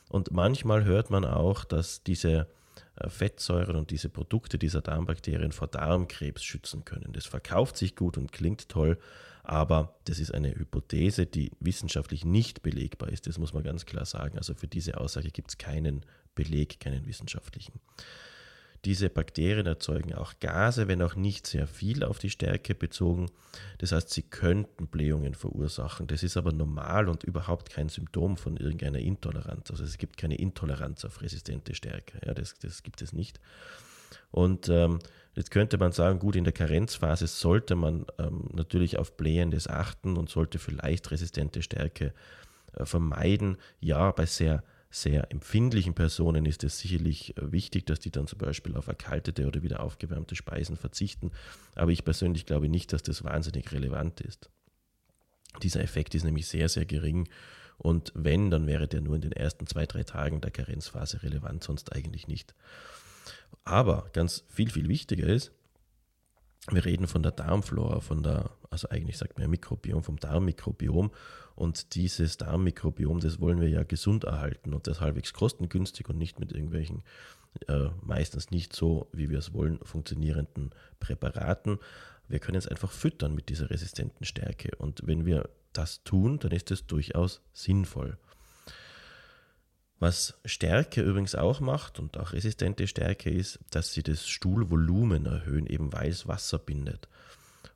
Und 0.10 0.32
manchmal 0.32 0.84
hört 0.84 1.10
man 1.10 1.26
auch, 1.26 1.66
dass 1.66 2.04
diese 2.04 2.48
äh, 2.96 3.10
Fettsäuren 3.10 3.76
und 3.76 3.90
diese 3.90 4.10
Produkte 4.10 4.60
dieser 4.60 4.82
Darmbakterien 4.82 5.52
vor 5.52 5.68
Darmkrebs 5.68 6.44
schützen 6.44 6.86
können. 6.86 7.14
Das 7.14 7.26
verkauft 7.26 7.78
sich 7.78 7.96
gut 7.96 8.18
und 8.18 8.32
klingt 8.32 8.70
toll, 8.70 9.00
aber 9.44 9.96
das 10.06 10.20
ist 10.20 10.34
eine 10.34 10.56
Hypothese, 10.56 11.26
die 11.26 11.52
wissenschaftlich 11.60 12.24
nicht 12.24 12.64
belegbar 12.64 13.10
ist. 13.10 13.28
Das 13.28 13.38
muss 13.38 13.54
man 13.54 13.64
ganz 13.64 13.86
klar 13.86 14.06
sagen. 14.06 14.38
Also 14.38 14.54
für 14.54 14.68
diese 14.68 15.00
Aussage 15.00 15.30
gibt 15.30 15.52
es 15.52 15.58
keinen 15.58 16.06
Beleg, 16.34 16.80
keinen 16.80 17.06
wissenschaftlichen. 17.06 17.80
Diese 18.86 19.10
Bakterien 19.10 19.66
erzeugen 19.66 20.14
auch 20.14 20.34
Gase, 20.42 20.90
wenn 20.90 21.02
auch 21.02 21.16
nicht 21.16 21.48
sehr 21.48 21.68
viel 21.68 22.04
auf 22.04 22.20
die 22.20 22.30
Stärke 22.30 22.76
bezogen. 22.76 23.28
Das 23.78 23.94
heißt, 23.94 24.10
sie 24.10 24.24
könnten 24.24 24.88
Blähungen 24.88 25.36
verursachen. 25.36 26.08
Das 26.08 26.22
ist 26.22 26.36
aber 26.36 26.52
normal 26.52 27.08
und 27.08 27.24
überhaupt 27.24 27.70
kein 27.70 27.88
Symptom 27.88 28.36
von 28.36 28.58
irgendeiner 28.58 29.00
Intoleranz. 29.00 29.72
Also 29.72 29.86
es 29.86 29.98
gibt 29.98 30.18
keine 30.18 30.36
Intoleranz 30.36 31.06
auf 31.06 31.22
resistente 31.22 31.76
Stärke. 31.76 32.20
Ja, 32.26 32.34
das, 32.34 32.56
das 32.60 32.84
gibt 32.84 33.02
es 33.02 33.14
nicht. 33.14 33.40
Und 34.32 34.70
ähm, 34.70 35.00
jetzt 35.36 35.52
könnte 35.52 35.78
man 35.78 35.92
sagen, 35.92 36.20
gut, 36.20 36.36
in 36.36 36.44
der 36.44 36.54
Karenzphase 36.54 37.28
sollte 37.28 37.76
man 37.76 38.06
ähm, 38.20 38.50
natürlich 38.54 38.98
auf 38.98 39.18
Blähendes 39.18 39.68
achten 39.68 40.18
und 40.18 40.30
sollte 40.30 40.60
vielleicht 40.60 41.12
resistente 41.12 41.62
Stärke 41.62 42.14
äh, 42.74 42.86
vermeiden. 42.86 43.58
Ja, 43.80 44.12
bei 44.12 44.26
sehr 44.26 44.64
sehr 44.94 45.32
empfindlichen 45.32 45.96
Personen 45.96 46.46
ist 46.46 46.64
es 46.64 46.78
sicherlich 46.78 47.36
äh, 47.38 47.52
wichtig, 47.52 47.88
dass 47.88 48.00
die 48.00 48.12
dann 48.12 48.28
zum 48.28 48.38
Beispiel 48.38 48.76
auf 48.76 48.88
erkaltete 48.88 49.48
oder 49.48 49.64
wieder 49.64 49.82
aufgewärmte 49.82 50.36
Speisen 50.36 50.78
verzichten. 50.78 51.32
Aber 51.74 51.92
ich 51.92 52.06
persönlich 52.06 52.46
glaube 52.46 52.70
nicht, 52.70 52.94
dass 52.94 53.02
das 53.02 53.24
wahnsinnig 53.24 53.72
relevant 53.72 54.22
ist. 54.22 54.52
Dieser 55.64 55.82
Effekt 55.82 56.14
ist 56.14 56.24
nämlich 56.24 56.48
sehr, 56.48 56.70
sehr 56.70 56.86
gering. 56.86 57.28
Und 57.80 58.12
wenn, 58.16 58.52
dann 58.52 58.68
wäre 58.68 58.88
der 58.88 59.02
nur 59.02 59.16
in 59.16 59.22
den 59.22 59.32
ersten 59.32 59.66
zwei, 59.66 59.88
drei 59.88 60.04
Tagen 60.04 60.42
der 60.42 60.52
Karenzphase 60.52 61.24
relevant, 61.24 61.64
sonst 61.64 61.92
eigentlich 61.92 62.28
nicht. 62.28 62.54
Aber 63.64 64.10
ganz 64.14 64.44
viel, 64.50 64.70
viel 64.70 64.90
wichtiger 64.90 65.28
ist, 65.28 65.52
wir 66.70 66.86
reden 66.86 67.08
von 67.08 67.24
der 67.24 67.34
Darmflora, 67.34 68.00
von 68.00 68.24
der, 68.24 68.52
also 68.70 68.88
eigentlich 68.90 69.18
sagt 69.18 69.38
man 69.38 69.50
Mikrobiom, 69.50 70.04
vom 70.04 70.18
Darmmikrobiom. 70.18 71.12
Und 71.56 71.96
dieses 71.96 72.38
Darmmikrobiom, 72.38 73.20
das 73.20 73.40
wollen 73.40 73.60
wir 73.60 73.70
ja 73.70 73.84
gesund 73.84 74.24
erhalten 74.24 74.74
und 74.74 74.88
das 74.88 75.02
halbwegs 75.02 75.34
kostengünstig 75.34 76.10
und 76.10 76.18
nicht 76.18 76.40
mit 76.40 76.52
irgendwelchen, 76.54 77.04
äh, 77.68 77.90
meistens 78.02 78.50
nicht 78.50 78.74
so, 78.74 79.10
wie 79.12 79.30
wir 79.30 79.40
es 79.40 79.54
wollen, 79.54 79.80
funktionierenden 79.84 80.72
Präparaten. 81.00 81.80
Wir 82.28 82.40
können 82.40 82.58
es 82.58 82.68
einfach 82.68 82.92
füttern 82.92 83.36
mit 83.36 83.50
dieser 83.50 83.70
resistenten 83.70 84.26
Stärke. 84.26 84.72
Und 84.78 85.06
wenn 85.06 85.26
wir 85.26 85.50
das 85.74 86.04
tun, 86.04 86.40
dann 86.40 86.52
ist 86.52 86.72
es 86.72 86.88
durchaus 86.88 87.42
sinnvoll. 87.52 88.18
Was 90.00 90.40
Stärke 90.44 91.02
übrigens 91.02 91.36
auch 91.36 91.60
macht 91.60 92.00
und 92.00 92.18
auch 92.18 92.34
resistente 92.34 92.88
Stärke 92.88 93.30
ist, 93.30 93.60
dass 93.70 93.94
sie 93.94 94.04
das 94.04 94.28
Stuhlvolumen 94.28 95.26
erhöhen, 95.26 95.66
eben 95.66 95.94
weil 95.94 96.10
es 96.10 96.28
Wasser 96.28 96.60
bindet 96.60 97.08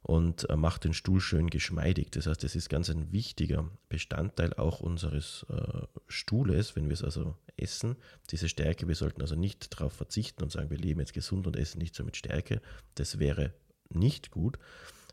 und 0.08 0.50
äh, 0.50 0.56
macht 0.56 0.86
den 0.86 0.94
Stuhl 0.94 1.20
schön 1.20 1.50
geschmeidig. 1.50 2.12
Das 2.12 2.28
heißt, 2.28 2.44
das 2.44 2.56
ist 2.56 2.70
ganz 2.70 2.90
ein 2.90 3.12
wichtiger 3.12 3.70
Bestandteil 3.90 4.54
auch 4.54 4.80
unseres 4.80 5.46
äh, 5.50 5.86
Stuhles, 6.08 6.76
wenn 6.76 6.86
wir 6.86 6.94
es 6.94 7.04
also 7.04 7.36
essen. 7.58 7.98
Diese 8.30 8.48
Stärke, 8.48 8.88
wir 8.88 8.96
sollten 8.96 9.22
also 9.22 9.36
nicht 9.36 9.74
darauf 9.74 9.94
verzichten 9.94 10.44
und 10.44 10.52
sagen, 10.52 10.70
wir 10.70 10.78
leben 10.78 11.02
jetzt 11.02 11.14
gesund 11.14 11.46
und 11.46 11.58
essen 11.58 11.80
nicht 11.80 11.94
so 11.94 12.06
mit 12.06 12.16
Stärke. 12.16 12.62
Das 12.96 13.20
wäre 13.20 13.54
nicht 13.90 14.32
gut. 14.32 14.58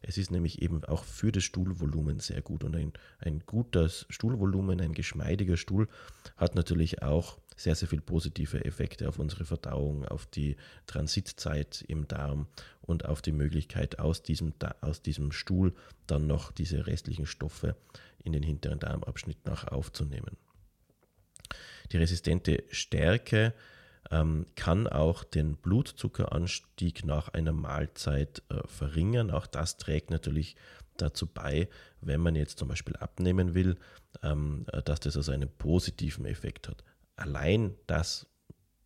Es 0.07 0.19
ist 0.19 0.31
nämlich 0.31 0.63
eben 0.63 0.85
auch 0.85 1.05
für 1.05 1.33
das 1.33 1.45
Stuhlvolumen 1.45 2.21
sehr 2.21 2.43
gut. 2.43 2.65
Und 2.65 2.77
ein, 2.77 2.93
ein 3.19 3.41
gutes 3.41 4.07
Stuhlvolumen, 4.11 4.81
ein 4.81 4.93
geschmeidiger 4.93 5.57
Stuhl 5.57 5.89
hat 6.37 6.55
natürlich 6.55 7.03
auch 7.03 7.39
sehr, 7.57 7.75
sehr 7.75 7.89
viele 7.89 8.03
positive 8.03 8.65
Effekte 8.65 9.09
auf 9.09 9.19
unsere 9.19 9.45
Verdauung, 9.45 10.05
auf 10.05 10.27
die 10.27 10.57
Transitzeit 10.87 11.85
im 11.87 12.09
Darm 12.09 12.49
und 12.83 13.07
auf 13.07 13.23
die 13.23 13.33
Möglichkeit, 13.33 13.99
aus 13.99 14.23
diesem, 14.23 14.55
aus 14.81 15.03
diesem 15.03 15.33
Stuhl 15.33 15.75
dann 16.07 16.27
noch 16.27 16.53
diese 16.53 16.87
restlichen 16.87 17.27
Stoffe 17.27 17.77
in 18.23 18.33
den 18.33 18.43
hinteren 18.43 18.81
Darmabschnitt 18.81 19.47
nach 19.47 19.69
aufzunehmen. 19.69 20.37
Die 21.93 21.99
resistente 21.99 22.65
Stärke 22.71 23.55
ähm, 24.11 24.47
kann 24.55 24.87
auch 24.87 25.25
den 25.25 25.57
Blutzuckeranstieg 25.57 27.05
nach 27.05 27.29
einer 27.29 27.53
Mahlzeit 27.53 28.43
äh, 28.49 28.67
verringern. 28.67 29.31
Auch 29.31 29.47
das 29.47 29.77
trägt 29.77 30.11
natürlich 30.11 30.57
dazu 30.97 31.27
bei, 31.27 31.69
wenn 32.01 32.21
man 32.21 32.37
jetzt 32.37 32.59
zum 32.59 32.69
Beispiel 32.69 32.97
abnehmen 32.97 33.55
will, 33.55 33.77
ähm, 34.23 34.67
dass 34.85 35.01
das 35.01 35.17
also 35.17 35.33
einen 35.33 35.49
positiven 35.49 36.25
Effekt 36.27 36.69
hat. 36.69 36.85
Allein 37.17 37.75
das 37.87 38.27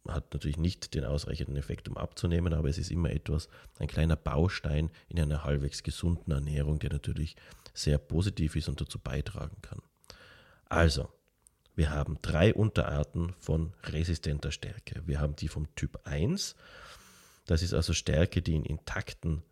hat 0.07 0.33
natürlich 0.33 0.57
nicht 0.57 0.95
den 0.95 1.05
ausreichenden 1.05 1.57
Effekt, 1.57 1.89
um 1.89 1.97
abzunehmen, 1.97 2.55
aber 2.55 2.69
es 2.69 2.79
ist 2.79 2.91
immer 2.91 3.11
etwas, 3.11 3.49
ein 3.79 3.89
kleiner 3.89 4.17
Baustein 4.17 4.91
in 5.09 5.21
einer 5.21 5.45
halbwegs 5.45 5.83
gesunden 5.83 6.33
Ernährung, 6.33 6.79
der 6.79 6.91
natürlich 6.91 7.37
sehr 7.75 7.99
positiv 7.99 8.57
ist 8.57 8.69
und 8.69 8.81
dazu 8.81 8.99
beitragen 8.99 9.57
kann. 9.61 9.83
Also, 10.69 11.09
wir 11.79 11.91
haben 11.91 12.19
drei 12.23 12.53
Unterarten 12.53 13.35
von 13.39 13.73
resistenter 13.85 14.51
Stärke. 14.51 15.01
Wir 15.07 15.21
haben 15.21 15.37
die 15.37 15.47
vom 15.47 15.73
Typ 15.77 16.01
1, 16.03 16.57
das 17.47 17.63
ist 17.63 17.73
also 17.73 17.93
Stärke, 17.93 18.43
die 18.43 18.57
in 18.57 18.65
intakten 18.65 19.45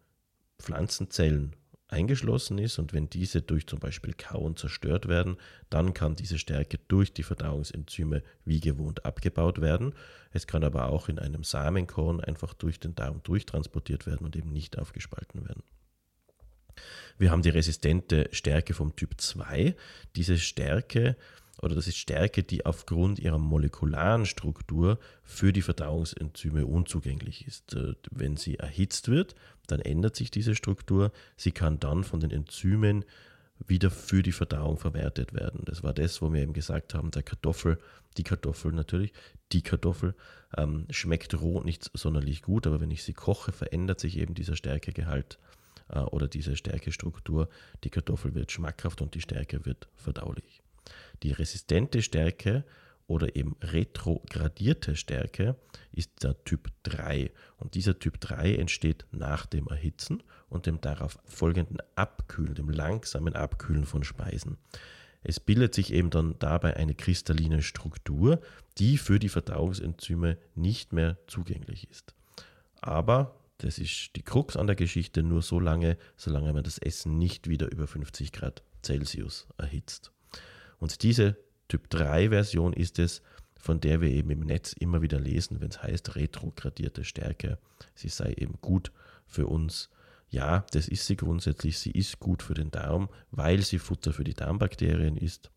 Pflanzenzellen 0.58 1.54
eingeschlossen 1.86 2.58
ist 2.58 2.80
und 2.80 2.92
wenn 2.92 3.08
diese 3.08 3.42
durch 3.42 3.68
zum 3.68 3.78
Beispiel 3.78 4.12
Kauen 4.12 4.56
zerstört 4.56 5.06
werden, 5.06 5.36
dann 5.70 5.94
kann 5.94 6.16
diese 6.16 6.36
Stärke 6.40 6.78
durch 6.88 7.12
die 7.12 7.22
Verdauungsenzyme 7.22 8.24
wie 8.44 8.58
gewohnt 8.58 9.04
abgebaut 9.04 9.60
werden. 9.60 9.94
Es 10.32 10.48
kann 10.48 10.64
aber 10.64 10.88
auch 10.88 11.08
in 11.08 11.20
einem 11.20 11.44
Samenkorn 11.44 12.20
einfach 12.20 12.54
durch 12.54 12.80
den 12.80 12.96
Darm 12.96 13.22
durchtransportiert 13.22 14.04
werden 14.04 14.26
und 14.26 14.34
eben 14.34 14.52
nicht 14.52 14.78
aufgespalten 14.78 15.46
werden. 15.46 15.62
Wir 17.18 17.30
haben 17.30 17.42
die 17.42 17.50
resistente 17.50 18.28
Stärke 18.32 18.74
vom 18.74 18.96
Typ 18.96 19.20
2. 19.20 19.76
Diese 20.16 20.38
Stärke 20.38 21.16
oder 21.62 21.74
das 21.74 21.86
ist 21.86 21.96
Stärke, 21.96 22.42
die 22.42 22.66
aufgrund 22.66 23.18
ihrer 23.18 23.38
molekularen 23.38 24.26
Struktur 24.26 24.98
für 25.22 25.52
die 25.52 25.62
Verdauungsenzyme 25.62 26.66
unzugänglich 26.66 27.46
ist. 27.46 27.74
Äh, 27.74 27.94
wenn 28.10 28.36
sie 28.36 28.56
erhitzt 28.56 29.08
wird, 29.08 29.34
dann 29.66 29.80
ändert 29.80 30.16
sich 30.16 30.30
diese 30.30 30.54
Struktur. 30.54 31.12
Sie 31.36 31.52
kann 31.52 31.80
dann 31.80 32.04
von 32.04 32.20
den 32.20 32.30
Enzymen 32.30 33.04
wieder 33.66 33.90
für 33.90 34.22
die 34.22 34.32
Verdauung 34.32 34.76
verwertet 34.76 35.32
werden. 35.32 35.62
Das 35.64 35.82
war 35.82 35.94
das, 35.94 36.20
wo 36.20 36.32
wir 36.32 36.42
eben 36.42 36.52
gesagt 36.52 36.94
haben, 36.94 37.10
der 37.10 37.22
Kartoffel, 37.22 37.78
die 38.18 38.22
Kartoffel 38.22 38.72
natürlich, 38.72 39.12
die 39.52 39.62
Kartoffel 39.62 40.14
ähm, 40.56 40.86
schmeckt 40.90 41.40
roh 41.40 41.62
nicht 41.62 41.90
sonderlich 41.94 42.42
gut, 42.42 42.66
aber 42.66 42.80
wenn 42.80 42.90
ich 42.90 43.02
sie 43.02 43.14
koche, 43.14 43.52
verändert 43.52 44.00
sich 44.00 44.18
eben 44.18 44.34
dieser 44.34 44.56
Stärkegehalt 44.56 45.38
äh, 45.88 46.00
oder 46.00 46.28
diese 46.28 46.54
Stärkestruktur. 46.54 47.48
Die 47.82 47.90
Kartoffel 47.90 48.34
wird 48.34 48.52
schmackhaft 48.52 49.00
und 49.00 49.14
die 49.14 49.22
Stärke 49.22 49.64
wird 49.64 49.88
verdaulich. 49.96 50.62
Die 51.22 51.32
resistente 51.32 52.02
Stärke 52.02 52.64
oder 53.06 53.36
eben 53.36 53.56
retrogradierte 53.62 54.96
Stärke 54.96 55.56
ist 55.92 56.22
der 56.22 56.42
Typ 56.44 56.70
3. 56.82 57.30
Und 57.58 57.74
dieser 57.74 57.98
Typ 57.98 58.20
3 58.20 58.56
entsteht 58.56 59.06
nach 59.12 59.46
dem 59.46 59.68
Erhitzen 59.68 60.22
und 60.48 60.66
dem 60.66 60.80
darauf 60.80 61.18
folgenden 61.24 61.78
Abkühlen, 61.94 62.54
dem 62.54 62.68
langsamen 62.68 63.34
Abkühlen 63.34 63.86
von 63.86 64.02
Speisen. 64.02 64.58
Es 65.22 65.40
bildet 65.40 65.74
sich 65.74 65.92
eben 65.92 66.10
dann 66.10 66.38
dabei 66.38 66.76
eine 66.76 66.94
kristalline 66.94 67.62
Struktur, 67.62 68.40
die 68.78 68.98
für 68.98 69.18
die 69.18 69.28
Verdauungsenzyme 69.28 70.38
nicht 70.54 70.92
mehr 70.92 71.16
zugänglich 71.26 71.90
ist. 71.90 72.14
Aber 72.80 73.34
das 73.58 73.78
ist 73.78 74.14
die 74.14 74.22
Krux 74.22 74.56
an 74.56 74.66
der 74.66 74.76
Geschichte 74.76 75.22
nur 75.22 75.42
so 75.42 75.58
lange, 75.58 75.96
solange 76.16 76.52
man 76.52 76.62
das 76.62 76.78
Essen 76.78 77.18
nicht 77.18 77.48
wieder 77.48 77.72
über 77.72 77.86
50 77.86 78.30
Grad 78.32 78.62
Celsius 78.84 79.48
erhitzt. 79.56 80.12
Und 80.78 81.02
diese 81.02 81.36
Typ 81.68 81.90
3 81.90 82.30
Version 82.30 82.72
ist 82.72 82.98
es, 82.98 83.22
von 83.58 83.80
der 83.80 84.00
wir 84.00 84.10
eben 84.10 84.30
im 84.30 84.40
Netz 84.40 84.72
immer 84.74 85.02
wieder 85.02 85.18
lesen, 85.18 85.60
wenn 85.60 85.70
es 85.70 85.82
heißt 85.82 86.14
retrogradierte 86.14 87.04
Stärke. 87.04 87.58
Sie 87.94 88.08
sei 88.08 88.32
eben 88.36 88.54
gut 88.60 88.92
für 89.26 89.46
uns. 89.46 89.90
Ja, 90.28 90.64
das 90.72 90.88
ist 90.88 91.06
sie 91.06 91.16
grundsätzlich. 91.16 91.78
Sie 91.78 91.90
ist 91.90 92.20
gut 92.20 92.42
für 92.42 92.54
den 92.54 92.70
Darm, 92.70 93.08
weil 93.30 93.62
sie 93.62 93.78
Futter 93.78 94.12
für 94.12 94.24
die 94.24 94.34
Darmbakterien 94.34 95.16
ist. 95.16 95.50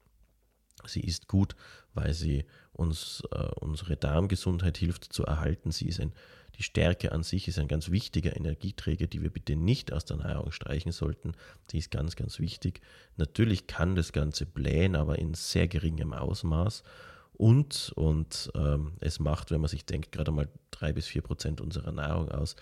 Sie 0.87 1.01
ist 1.01 1.27
gut, 1.27 1.55
weil 1.93 2.13
sie 2.13 2.45
uns 2.73 3.23
äh, 3.31 3.37
unsere 3.59 3.97
Darmgesundheit 3.97 4.77
hilft 4.77 5.11
zu 5.11 5.25
erhalten. 5.25 5.71
Sie 5.71 5.87
ist 5.87 5.99
ein 5.99 6.13
die 6.59 6.63
Stärke 6.63 7.13
an 7.13 7.23
sich 7.23 7.47
ist 7.47 7.57
ein 7.57 7.69
ganz 7.69 7.89
wichtiger 7.89 8.35
Energieträger, 8.35 9.07
die 9.07 9.21
wir 9.21 9.29
bitte 9.29 9.55
nicht 9.55 9.93
aus 9.93 10.03
der 10.03 10.17
Nahrung 10.17 10.51
streichen 10.51 10.91
sollten. 10.91 11.31
Die 11.71 11.77
ist 11.77 11.89
ganz, 11.89 12.17
ganz 12.17 12.37
wichtig. 12.37 12.81
Natürlich 13.15 13.65
kann 13.65 13.95
das 13.95 14.11
Ganze 14.11 14.45
blähen, 14.45 14.97
aber 14.97 15.19
in 15.19 15.33
sehr 15.35 15.69
geringem 15.69 16.11
Ausmaß. 16.11 16.83
Und, 17.31 17.93
und 17.95 18.51
ähm, 18.55 18.91
es 18.99 19.19
macht, 19.21 19.51
wenn 19.51 19.61
man 19.61 19.69
sich 19.69 19.85
denkt, 19.85 20.11
gerade 20.11 20.31
mal 20.31 20.49
drei 20.71 20.91
bis 20.91 21.07
vier 21.07 21.21
Prozent 21.21 21.61
unserer 21.61 21.93
Nahrung 21.93 22.29
aus, 22.29 22.57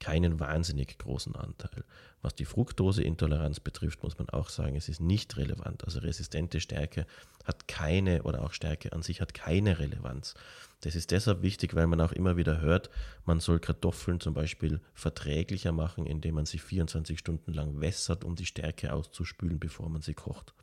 keinen 0.00 0.40
wahnsinnig 0.40 0.98
großen 0.98 1.36
Anteil. 1.36 1.84
Was 2.22 2.34
die 2.34 2.44
Fructoseintoleranz 2.44 3.60
betrifft, 3.60 4.02
muss 4.02 4.18
man 4.18 4.28
auch 4.30 4.48
sagen, 4.48 4.76
es 4.76 4.88
ist 4.88 5.00
nicht 5.00 5.36
relevant. 5.36 5.84
Also 5.84 6.00
resistente 6.00 6.60
Stärke 6.60 7.06
hat 7.44 7.68
keine 7.68 8.22
oder 8.22 8.42
auch 8.42 8.52
Stärke 8.52 8.92
an 8.92 9.02
sich 9.02 9.20
hat 9.20 9.34
keine 9.34 9.78
Relevanz. 9.78 10.34
Das 10.82 10.96
ist 10.96 11.10
deshalb 11.12 11.42
wichtig, 11.42 11.74
weil 11.74 11.86
man 11.86 12.00
auch 12.00 12.12
immer 12.12 12.36
wieder 12.36 12.60
hört, 12.60 12.90
man 13.24 13.40
soll 13.40 13.60
Kartoffeln 13.60 14.20
zum 14.20 14.34
Beispiel 14.34 14.80
verträglicher 14.94 15.72
machen, 15.72 16.06
indem 16.06 16.36
man 16.36 16.46
sie 16.46 16.58
24 16.58 17.18
Stunden 17.18 17.52
lang 17.52 17.80
wässert, 17.80 18.24
um 18.24 18.34
die 18.34 18.46
Stärke 18.46 18.92
auszuspülen, 18.92 19.60
bevor 19.60 19.88
man 19.88 20.02
sie 20.02 20.14
kocht. 20.14 20.54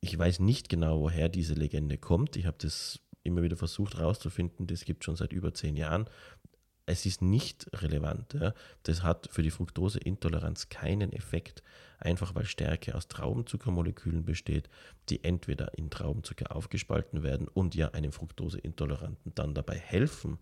Ich 0.00 0.16
weiß 0.16 0.40
nicht 0.40 0.68
genau, 0.68 1.00
woher 1.00 1.28
diese 1.28 1.54
Legende 1.54 1.96
kommt. 1.96 2.36
Ich 2.36 2.46
habe 2.46 2.58
das 2.60 3.00
immer 3.22 3.42
wieder 3.42 3.56
versucht 3.56 3.96
herauszufinden. 3.96 4.66
Das 4.66 4.84
gibt 4.84 5.04
schon 5.04 5.16
seit 5.16 5.32
über 5.32 5.52
zehn 5.52 5.76
Jahren 5.76 6.08
es 6.86 7.04
ist 7.04 7.20
nicht 7.20 7.68
relevant. 7.82 8.34
Ja. 8.34 8.54
Das 8.84 9.02
hat 9.02 9.28
für 9.30 9.42
die 9.42 9.50
Fructoseintoleranz 9.50 10.68
keinen 10.68 11.12
Effekt, 11.12 11.62
einfach 11.98 12.34
weil 12.34 12.46
Stärke 12.46 12.94
aus 12.94 13.08
Traubenzuckermolekülen 13.08 14.24
besteht, 14.24 14.68
die 15.08 15.24
entweder 15.24 15.76
in 15.76 15.90
Traubenzucker 15.90 16.54
aufgespalten 16.54 17.24
werden 17.24 17.48
und 17.48 17.74
ja 17.74 17.88
einem 17.88 18.12
Fructoseintoleranten 18.12 19.34
dann 19.34 19.54
dabei 19.54 19.76
helfen, 19.76 20.38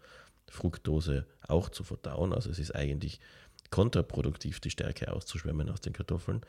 Fructose 0.48 1.26
auch 1.48 1.70
zu 1.70 1.82
verdauen. 1.82 2.34
Also 2.34 2.50
es 2.50 2.58
ist 2.58 2.74
eigentlich 2.74 3.20
kontraproduktiv, 3.70 4.60
die 4.60 4.70
Stärke 4.70 5.10
auszuschwemmen 5.10 5.70
aus 5.70 5.80
den 5.80 5.94
Kartoffeln. 5.94 6.42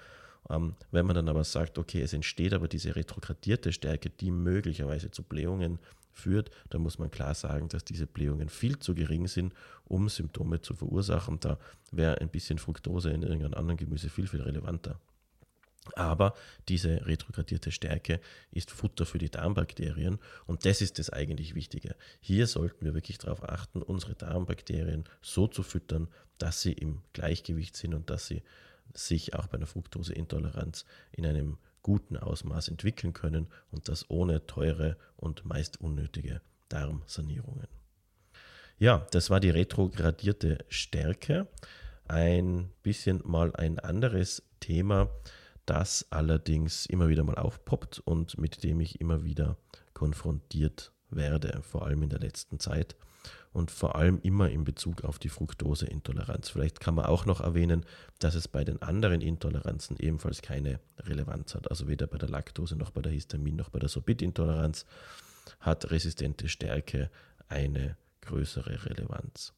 Ähm, 0.49 0.75
wenn 0.91 1.05
man 1.05 1.15
dann 1.15 1.29
aber 1.29 1.43
sagt, 1.45 1.77
okay, 1.77 2.01
es 2.01 2.13
entsteht 2.13 2.53
aber 2.53 2.67
diese 2.67 2.95
retrogradierte 2.95 3.71
Stärke, 3.71 4.09
die 4.09 4.29
möglicherweise 4.29 5.09
zu 5.09 5.23
Blähungen 5.23 5.79
führt, 6.15 6.49
dann 6.69 6.81
muss 6.81 6.97
man 6.97 7.11
klar 7.11 7.35
sagen, 7.35 7.69
dass 7.69 7.83
diese 7.83 8.07
Blähungen 8.07 8.49
viel 8.49 8.79
zu 8.79 8.95
gering 8.95 9.27
sind, 9.27 9.53
um 9.83 10.09
Symptome 10.09 10.61
zu 10.61 10.73
verursachen. 10.73 11.39
Da 11.39 11.59
wäre 11.91 12.19
ein 12.21 12.29
bisschen 12.29 12.57
Fructose 12.57 13.11
in 13.11 13.21
irgendeinem 13.21 13.53
anderen 13.53 13.77
Gemüse 13.77 14.09
viel, 14.09 14.27
viel 14.27 14.41
relevanter. 14.41 14.99
Aber 15.93 16.33
diese 16.67 17.05
retrogradierte 17.05 17.71
Stärke 17.71 18.19
ist 18.49 18.71
Futter 18.71 19.05
für 19.05 19.19
die 19.19 19.29
Darmbakterien 19.29 20.17
und 20.47 20.65
das 20.65 20.81
ist 20.81 20.97
das 20.97 21.11
eigentlich 21.11 21.53
Wichtige. 21.53 21.95
Hier 22.21 22.47
sollten 22.47 22.83
wir 22.85 22.95
wirklich 22.95 23.19
darauf 23.19 23.47
achten, 23.47 23.83
unsere 23.83 24.15
Darmbakterien 24.15 25.03
so 25.21 25.47
zu 25.47 25.61
füttern, 25.61 26.07
dass 26.39 26.61
sie 26.61 26.73
im 26.73 27.01
Gleichgewicht 27.13 27.75
sind 27.75 27.93
und 27.93 28.09
dass 28.09 28.25
sie 28.25 28.41
sich 28.93 29.35
auch 29.35 29.47
bei 29.47 29.57
einer 29.57 29.67
Fructoseintoleranz 29.67 30.85
in 31.11 31.25
einem 31.25 31.57
guten 31.85 32.17
Ausmaß 32.17 32.69
entwickeln 32.69 33.13
können 33.13 33.45
und 33.69 33.89
das 33.89 34.09
ohne 34.09 34.47
teure 34.47 34.97
und 35.17 35.45
meist 35.45 35.79
unnötige 35.79 36.41
Darmsanierungen. 36.67 37.67
Ja, 38.79 39.05
das 39.11 39.29
war 39.29 39.39
die 39.39 39.51
retrogradierte 39.51 40.65
Stärke. 40.67 41.47
Ein 42.07 42.71
bisschen 42.81 43.21
mal 43.23 43.55
ein 43.55 43.77
anderes 43.77 44.41
Thema, 44.61 45.11
das 45.67 46.07
allerdings 46.09 46.87
immer 46.87 47.07
wieder 47.07 47.23
mal 47.23 47.35
aufpoppt 47.35 47.99
und 47.99 48.39
mit 48.39 48.63
dem 48.63 48.79
ich 48.79 48.99
immer 48.99 49.23
wieder 49.23 49.55
konfrontiert 49.93 50.91
werde, 51.11 51.61
vor 51.61 51.85
allem 51.85 52.01
in 52.01 52.09
der 52.09 52.19
letzten 52.19 52.59
Zeit 52.59 52.95
und 53.55 53.71
vor 53.71 53.95
allem 53.95 54.19
immer 54.21 54.49
in 54.49 54.65
Bezug 54.65 55.05
auf 55.05 55.17
die 55.17 55.29
Fructoseintoleranz. 55.29 56.49
Vielleicht 56.49 56.81
kann 56.81 56.93
man 56.93 57.05
auch 57.05 57.25
noch 57.25 57.39
erwähnen, 57.39 57.85
dass 58.19 58.35
es 58.35 58.49
bei 58.49 58.65
den 58.65 58.81
anderen 58.81 59.21
Intoleranzen 59.21 59.95
ebenfalls 59.97 60.41
keine 60.41 60.81
Relevanz 60.99 61.55
hat. 61.55 61.71
Also 61.71 61.87
weder 61.87 62.05
bei 62.05 62.17
der 62.17 62.27
Laktose 62.27 62.75
noch 62.75 62.91
bei 62.91 63.01
der 63.01 63.13
Histamin 63.13 63.55
noch 63.55 63.69
bei 63.69 63.79
der 63.79 63.87
Sorbitintoleranz 63.87 64.85
hat 65.61 65.89
resistente 65.89 66.49
Stärke 66.49 67.09
eine 67.47 67.95
größere 68.21 68.87
Relevanz. 68.87 69.53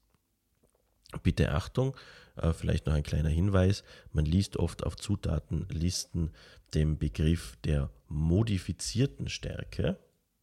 Bitte 1.23 1.51
Achtung, 1.53 1.95
äh, 2.35 2.53
vielleicht 2.53 2.85
noch 2.85 2.93
ein 2.93 3.03
kleiner 3.03 3.29
Hinweis, 3.29 3.83
man 4.11 4.25
liest 4.25 4.57
oft 4.57 4.83
auf 4.83 4.95
Zutatenlisten 4.95 6.31
den 6.75 6.99
Begriff 6.99 7.57
der 7.63 7.89
modifizierten 8.09 9.27
Stärke 9.27 9.97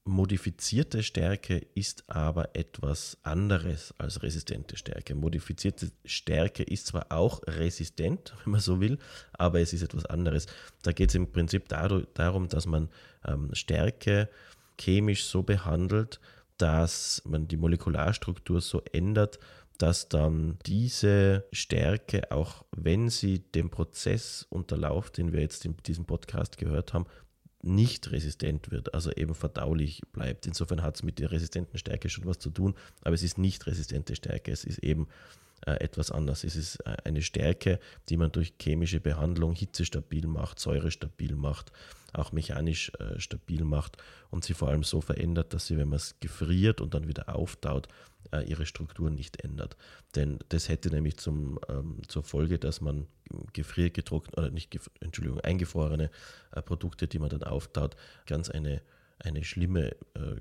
Modifizierte 0.07 1.03
Stärke 1.03 1.67
ist 1.75 2.05
aber 2.09 2.55
etwas 2.55 3.17
anderes 3.23 3.95
als 3.97 4.23
resistente 4.23 4.77
Stärke. 4.77 5.15
Modifizierte 5.15 5.91
Stärke 6.05 6.63
ist 6.63 6.89
zwar 6.89 7.07
auch 7.11 7.41
resistent, 7.47 8.35
wenn 8.45 8.53
man 8.53 8.61
so 8.61 8.81
will, 8.81 8.99
aber 9.33 9.61
es 9.61 9.73
ist 9.73 9.83
etwas 9.83 10.05
anderes. 10.05 10.47
Da 10.83 10.93
geht 10.93 11.09
es 11.09 11.15
im 11.15 11.33
Prinzip 11.33 11.69
darum, 11.69 12.49
dass 12.49 12.67
man 12.67 12.91
ähm, 13.27 13.49
Stärke 13.55 14.29
chemisch 14.79 15.25
so 15.25 15.43
behandelt, 15.43 16.21
dass 16.59 17.23
man 17.25 17.49
die 17.49 17.57
Molekularstruktur 17.57 18.61
so 18.61 18.83
ändert, 18.93 19.39
dass 19.79 20.09
dann 20.09 20.59
diese 20.67 21.45
Stärke, 21.51 22.31
auch 22.31 22.65
wenn 22.77 23.09
sie 23.09 23.41
den 23.41 23.71
Prozess 23.71 24.47
unterlauft, 24.51 25.17
den 25.17 25.33
wir 25.33 25.41
jetzt 25.41 25.65
in 25.65 25.77
diesem 25.79 26.05
Podcast 26.05 26.59
gehört 26.59 26.93
haben, 26.93 27.07
nicht 27.65 28.13
resistent 28.13 28.71
wird, 28.71 28.95
also 28.95 29.11
eben 29.13 29.35
verdaulich 29.35 30.03
bleibt. 30.13 30.47
Insofern 30.47 30.83
hat 30.83 30.97
es 30.97 31.03
mit 31.03 31.19
der 31.19 31.31
resistenten 31.31 31.79
Stärke 31.79 32.09
schon 32.09 32.27
was 32.27 32.39
zu 32.39 32.51
tun, 32.51 32.75
aber 33.03 33.15
es 33.15 33.23
ist 33.23 33.39
nicht 33.39 33.67
resistente 33.67 34.15
Stärke, 34.17 34.53
es 34.53 34.65
ist 34.65 34.79
eben 34.79 35.09
äh, 35.67 35.83
etwas 35.83 36.11
anders. 36.11 36.45
Es 36.45 36.57
ist 36.57 36.77
äh, 36.81 36.97
eine 37.05 37.23
Stärke, 37.23 37.79
die 38.09 38.17
man 38.17 38.31
durch 38.33 38.55
chemische 38.61 39.01
Behandlung 39.01 39.55
hitzestabil 39.55 40.27
macht, 40.27 40.61
säurestabil 40.61 41.37
macht, 41.37 41.73
auch 42.13 42.33
mechanisch 42.33 42.93
äh, 42.99 43.19
stabil 43.19 43.65
macht 43.65 43.97
und 44.31 44.45
sie 44.45 44.55
vor 44.55 44.69
allem 44.69 44.83
so 44.83 45.01
verändert, 45.01 45.55
dass 45.55 45.67
sie, 45.67 45.79
wenn 45.79 45.89
man 45.89 45.97
es 45.97 46.17
gefriert 46.21 46.81
und 46.81 46.93
dann 46.93 47.09
wieder 47.09 47.35
auftaut, 47.35 47.89
ihre 48.43 48.67
Struktur 48.67 49.11
nicht 49.11 49.43
ändert. 49.43 49.77
Denn 50.15 50.39
das 50.49 50.69
hätte 50.69 50.91
nämlich 50.91 51.17
zum, 51.19 51.59
ähm, 51.69 51.99
zur 52.09 52.23
Folge, 52.23 52.59
dass 52.59 52.81
man 52.81 53.07
gefriergetrocknet 53.53 54.37
oder 54.37 54.51
nicht, 54.51 54.79
Entschuldigung, 55.01 55.41
eingefrorene 55.41 56.11
äh, 56.53 56.63
Produkte, 56.63 57.09
die 57.09 57.19
man 57.19 57.31
dann 57.31 57.43
auftaut, 57.43 57.97
ganz 58.27 58.51
eine 58.51 58.83
eine 59.19 59.45
schlimme 59.45 59.93
äh, 60.15 60.41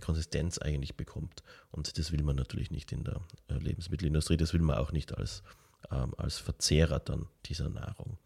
Konsistenz 0.00 0.58
eigentlich 0.58 0.96
bekommt. 0.96 1.42
Und 1.70 1.98
das 1.98 2.12
will 2.12 2.22
man 2.22 2.36
natürlich 2.36 2.70
nicht 2.70 2.92
in 2.92 3.04
der 3.04 3.20
äh, 3.48 3.54
Lebensmittelindustrie, 3.54 4.36
das 4.36 4.52
will 4.52 4.62
man 4.62 4.78
auch 4.78 4.92
nicht 4.92 5.16
als, 5.16 5.42
ähm, 5.90 6.14
als 6.16 6.38
Verzehrer 6.38 7.00
dann 7.00 7.28
dieser 7.46 7.68
Nahrung. 7.68 8.18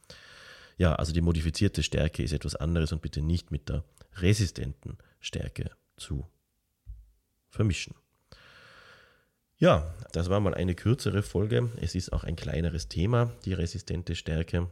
Ja, 0.78 0.94
also 0.94 1.12
die 1.12 1.22
modifizierte 1.22 1.82
Stärke 1.82 2.22
ist 2.22 2.32
etwas 2.32 2.54
anderes 2.54 2.92
und 2.92 3.02
bitte 3.02 3.22
nicht 3.22 3.50
mit 3.50 3.68
der 3.68 3.84
resistenten 4.16 4.98
Stärke 5.20 5.70
zu 5.96 6.26
vermischen. 7.48 7.94
Ja, 9.58 9.94
das 10.12 10.28
war 10.28 10.38
mal 10.40 10.52
eine 10.52 10.74
kürzere 10.74 11.22
Folge. 11.22 11.70
Es 11.80 11.94
ist 11.94 12.12
auch 12.12 12.24
ein 12.24 12.36
kleineres 12.36 12.88
Thema, 12.88 13.32
die 13.46 13.54
resistente 13.54 14.14
Stärke. 14.14 14.70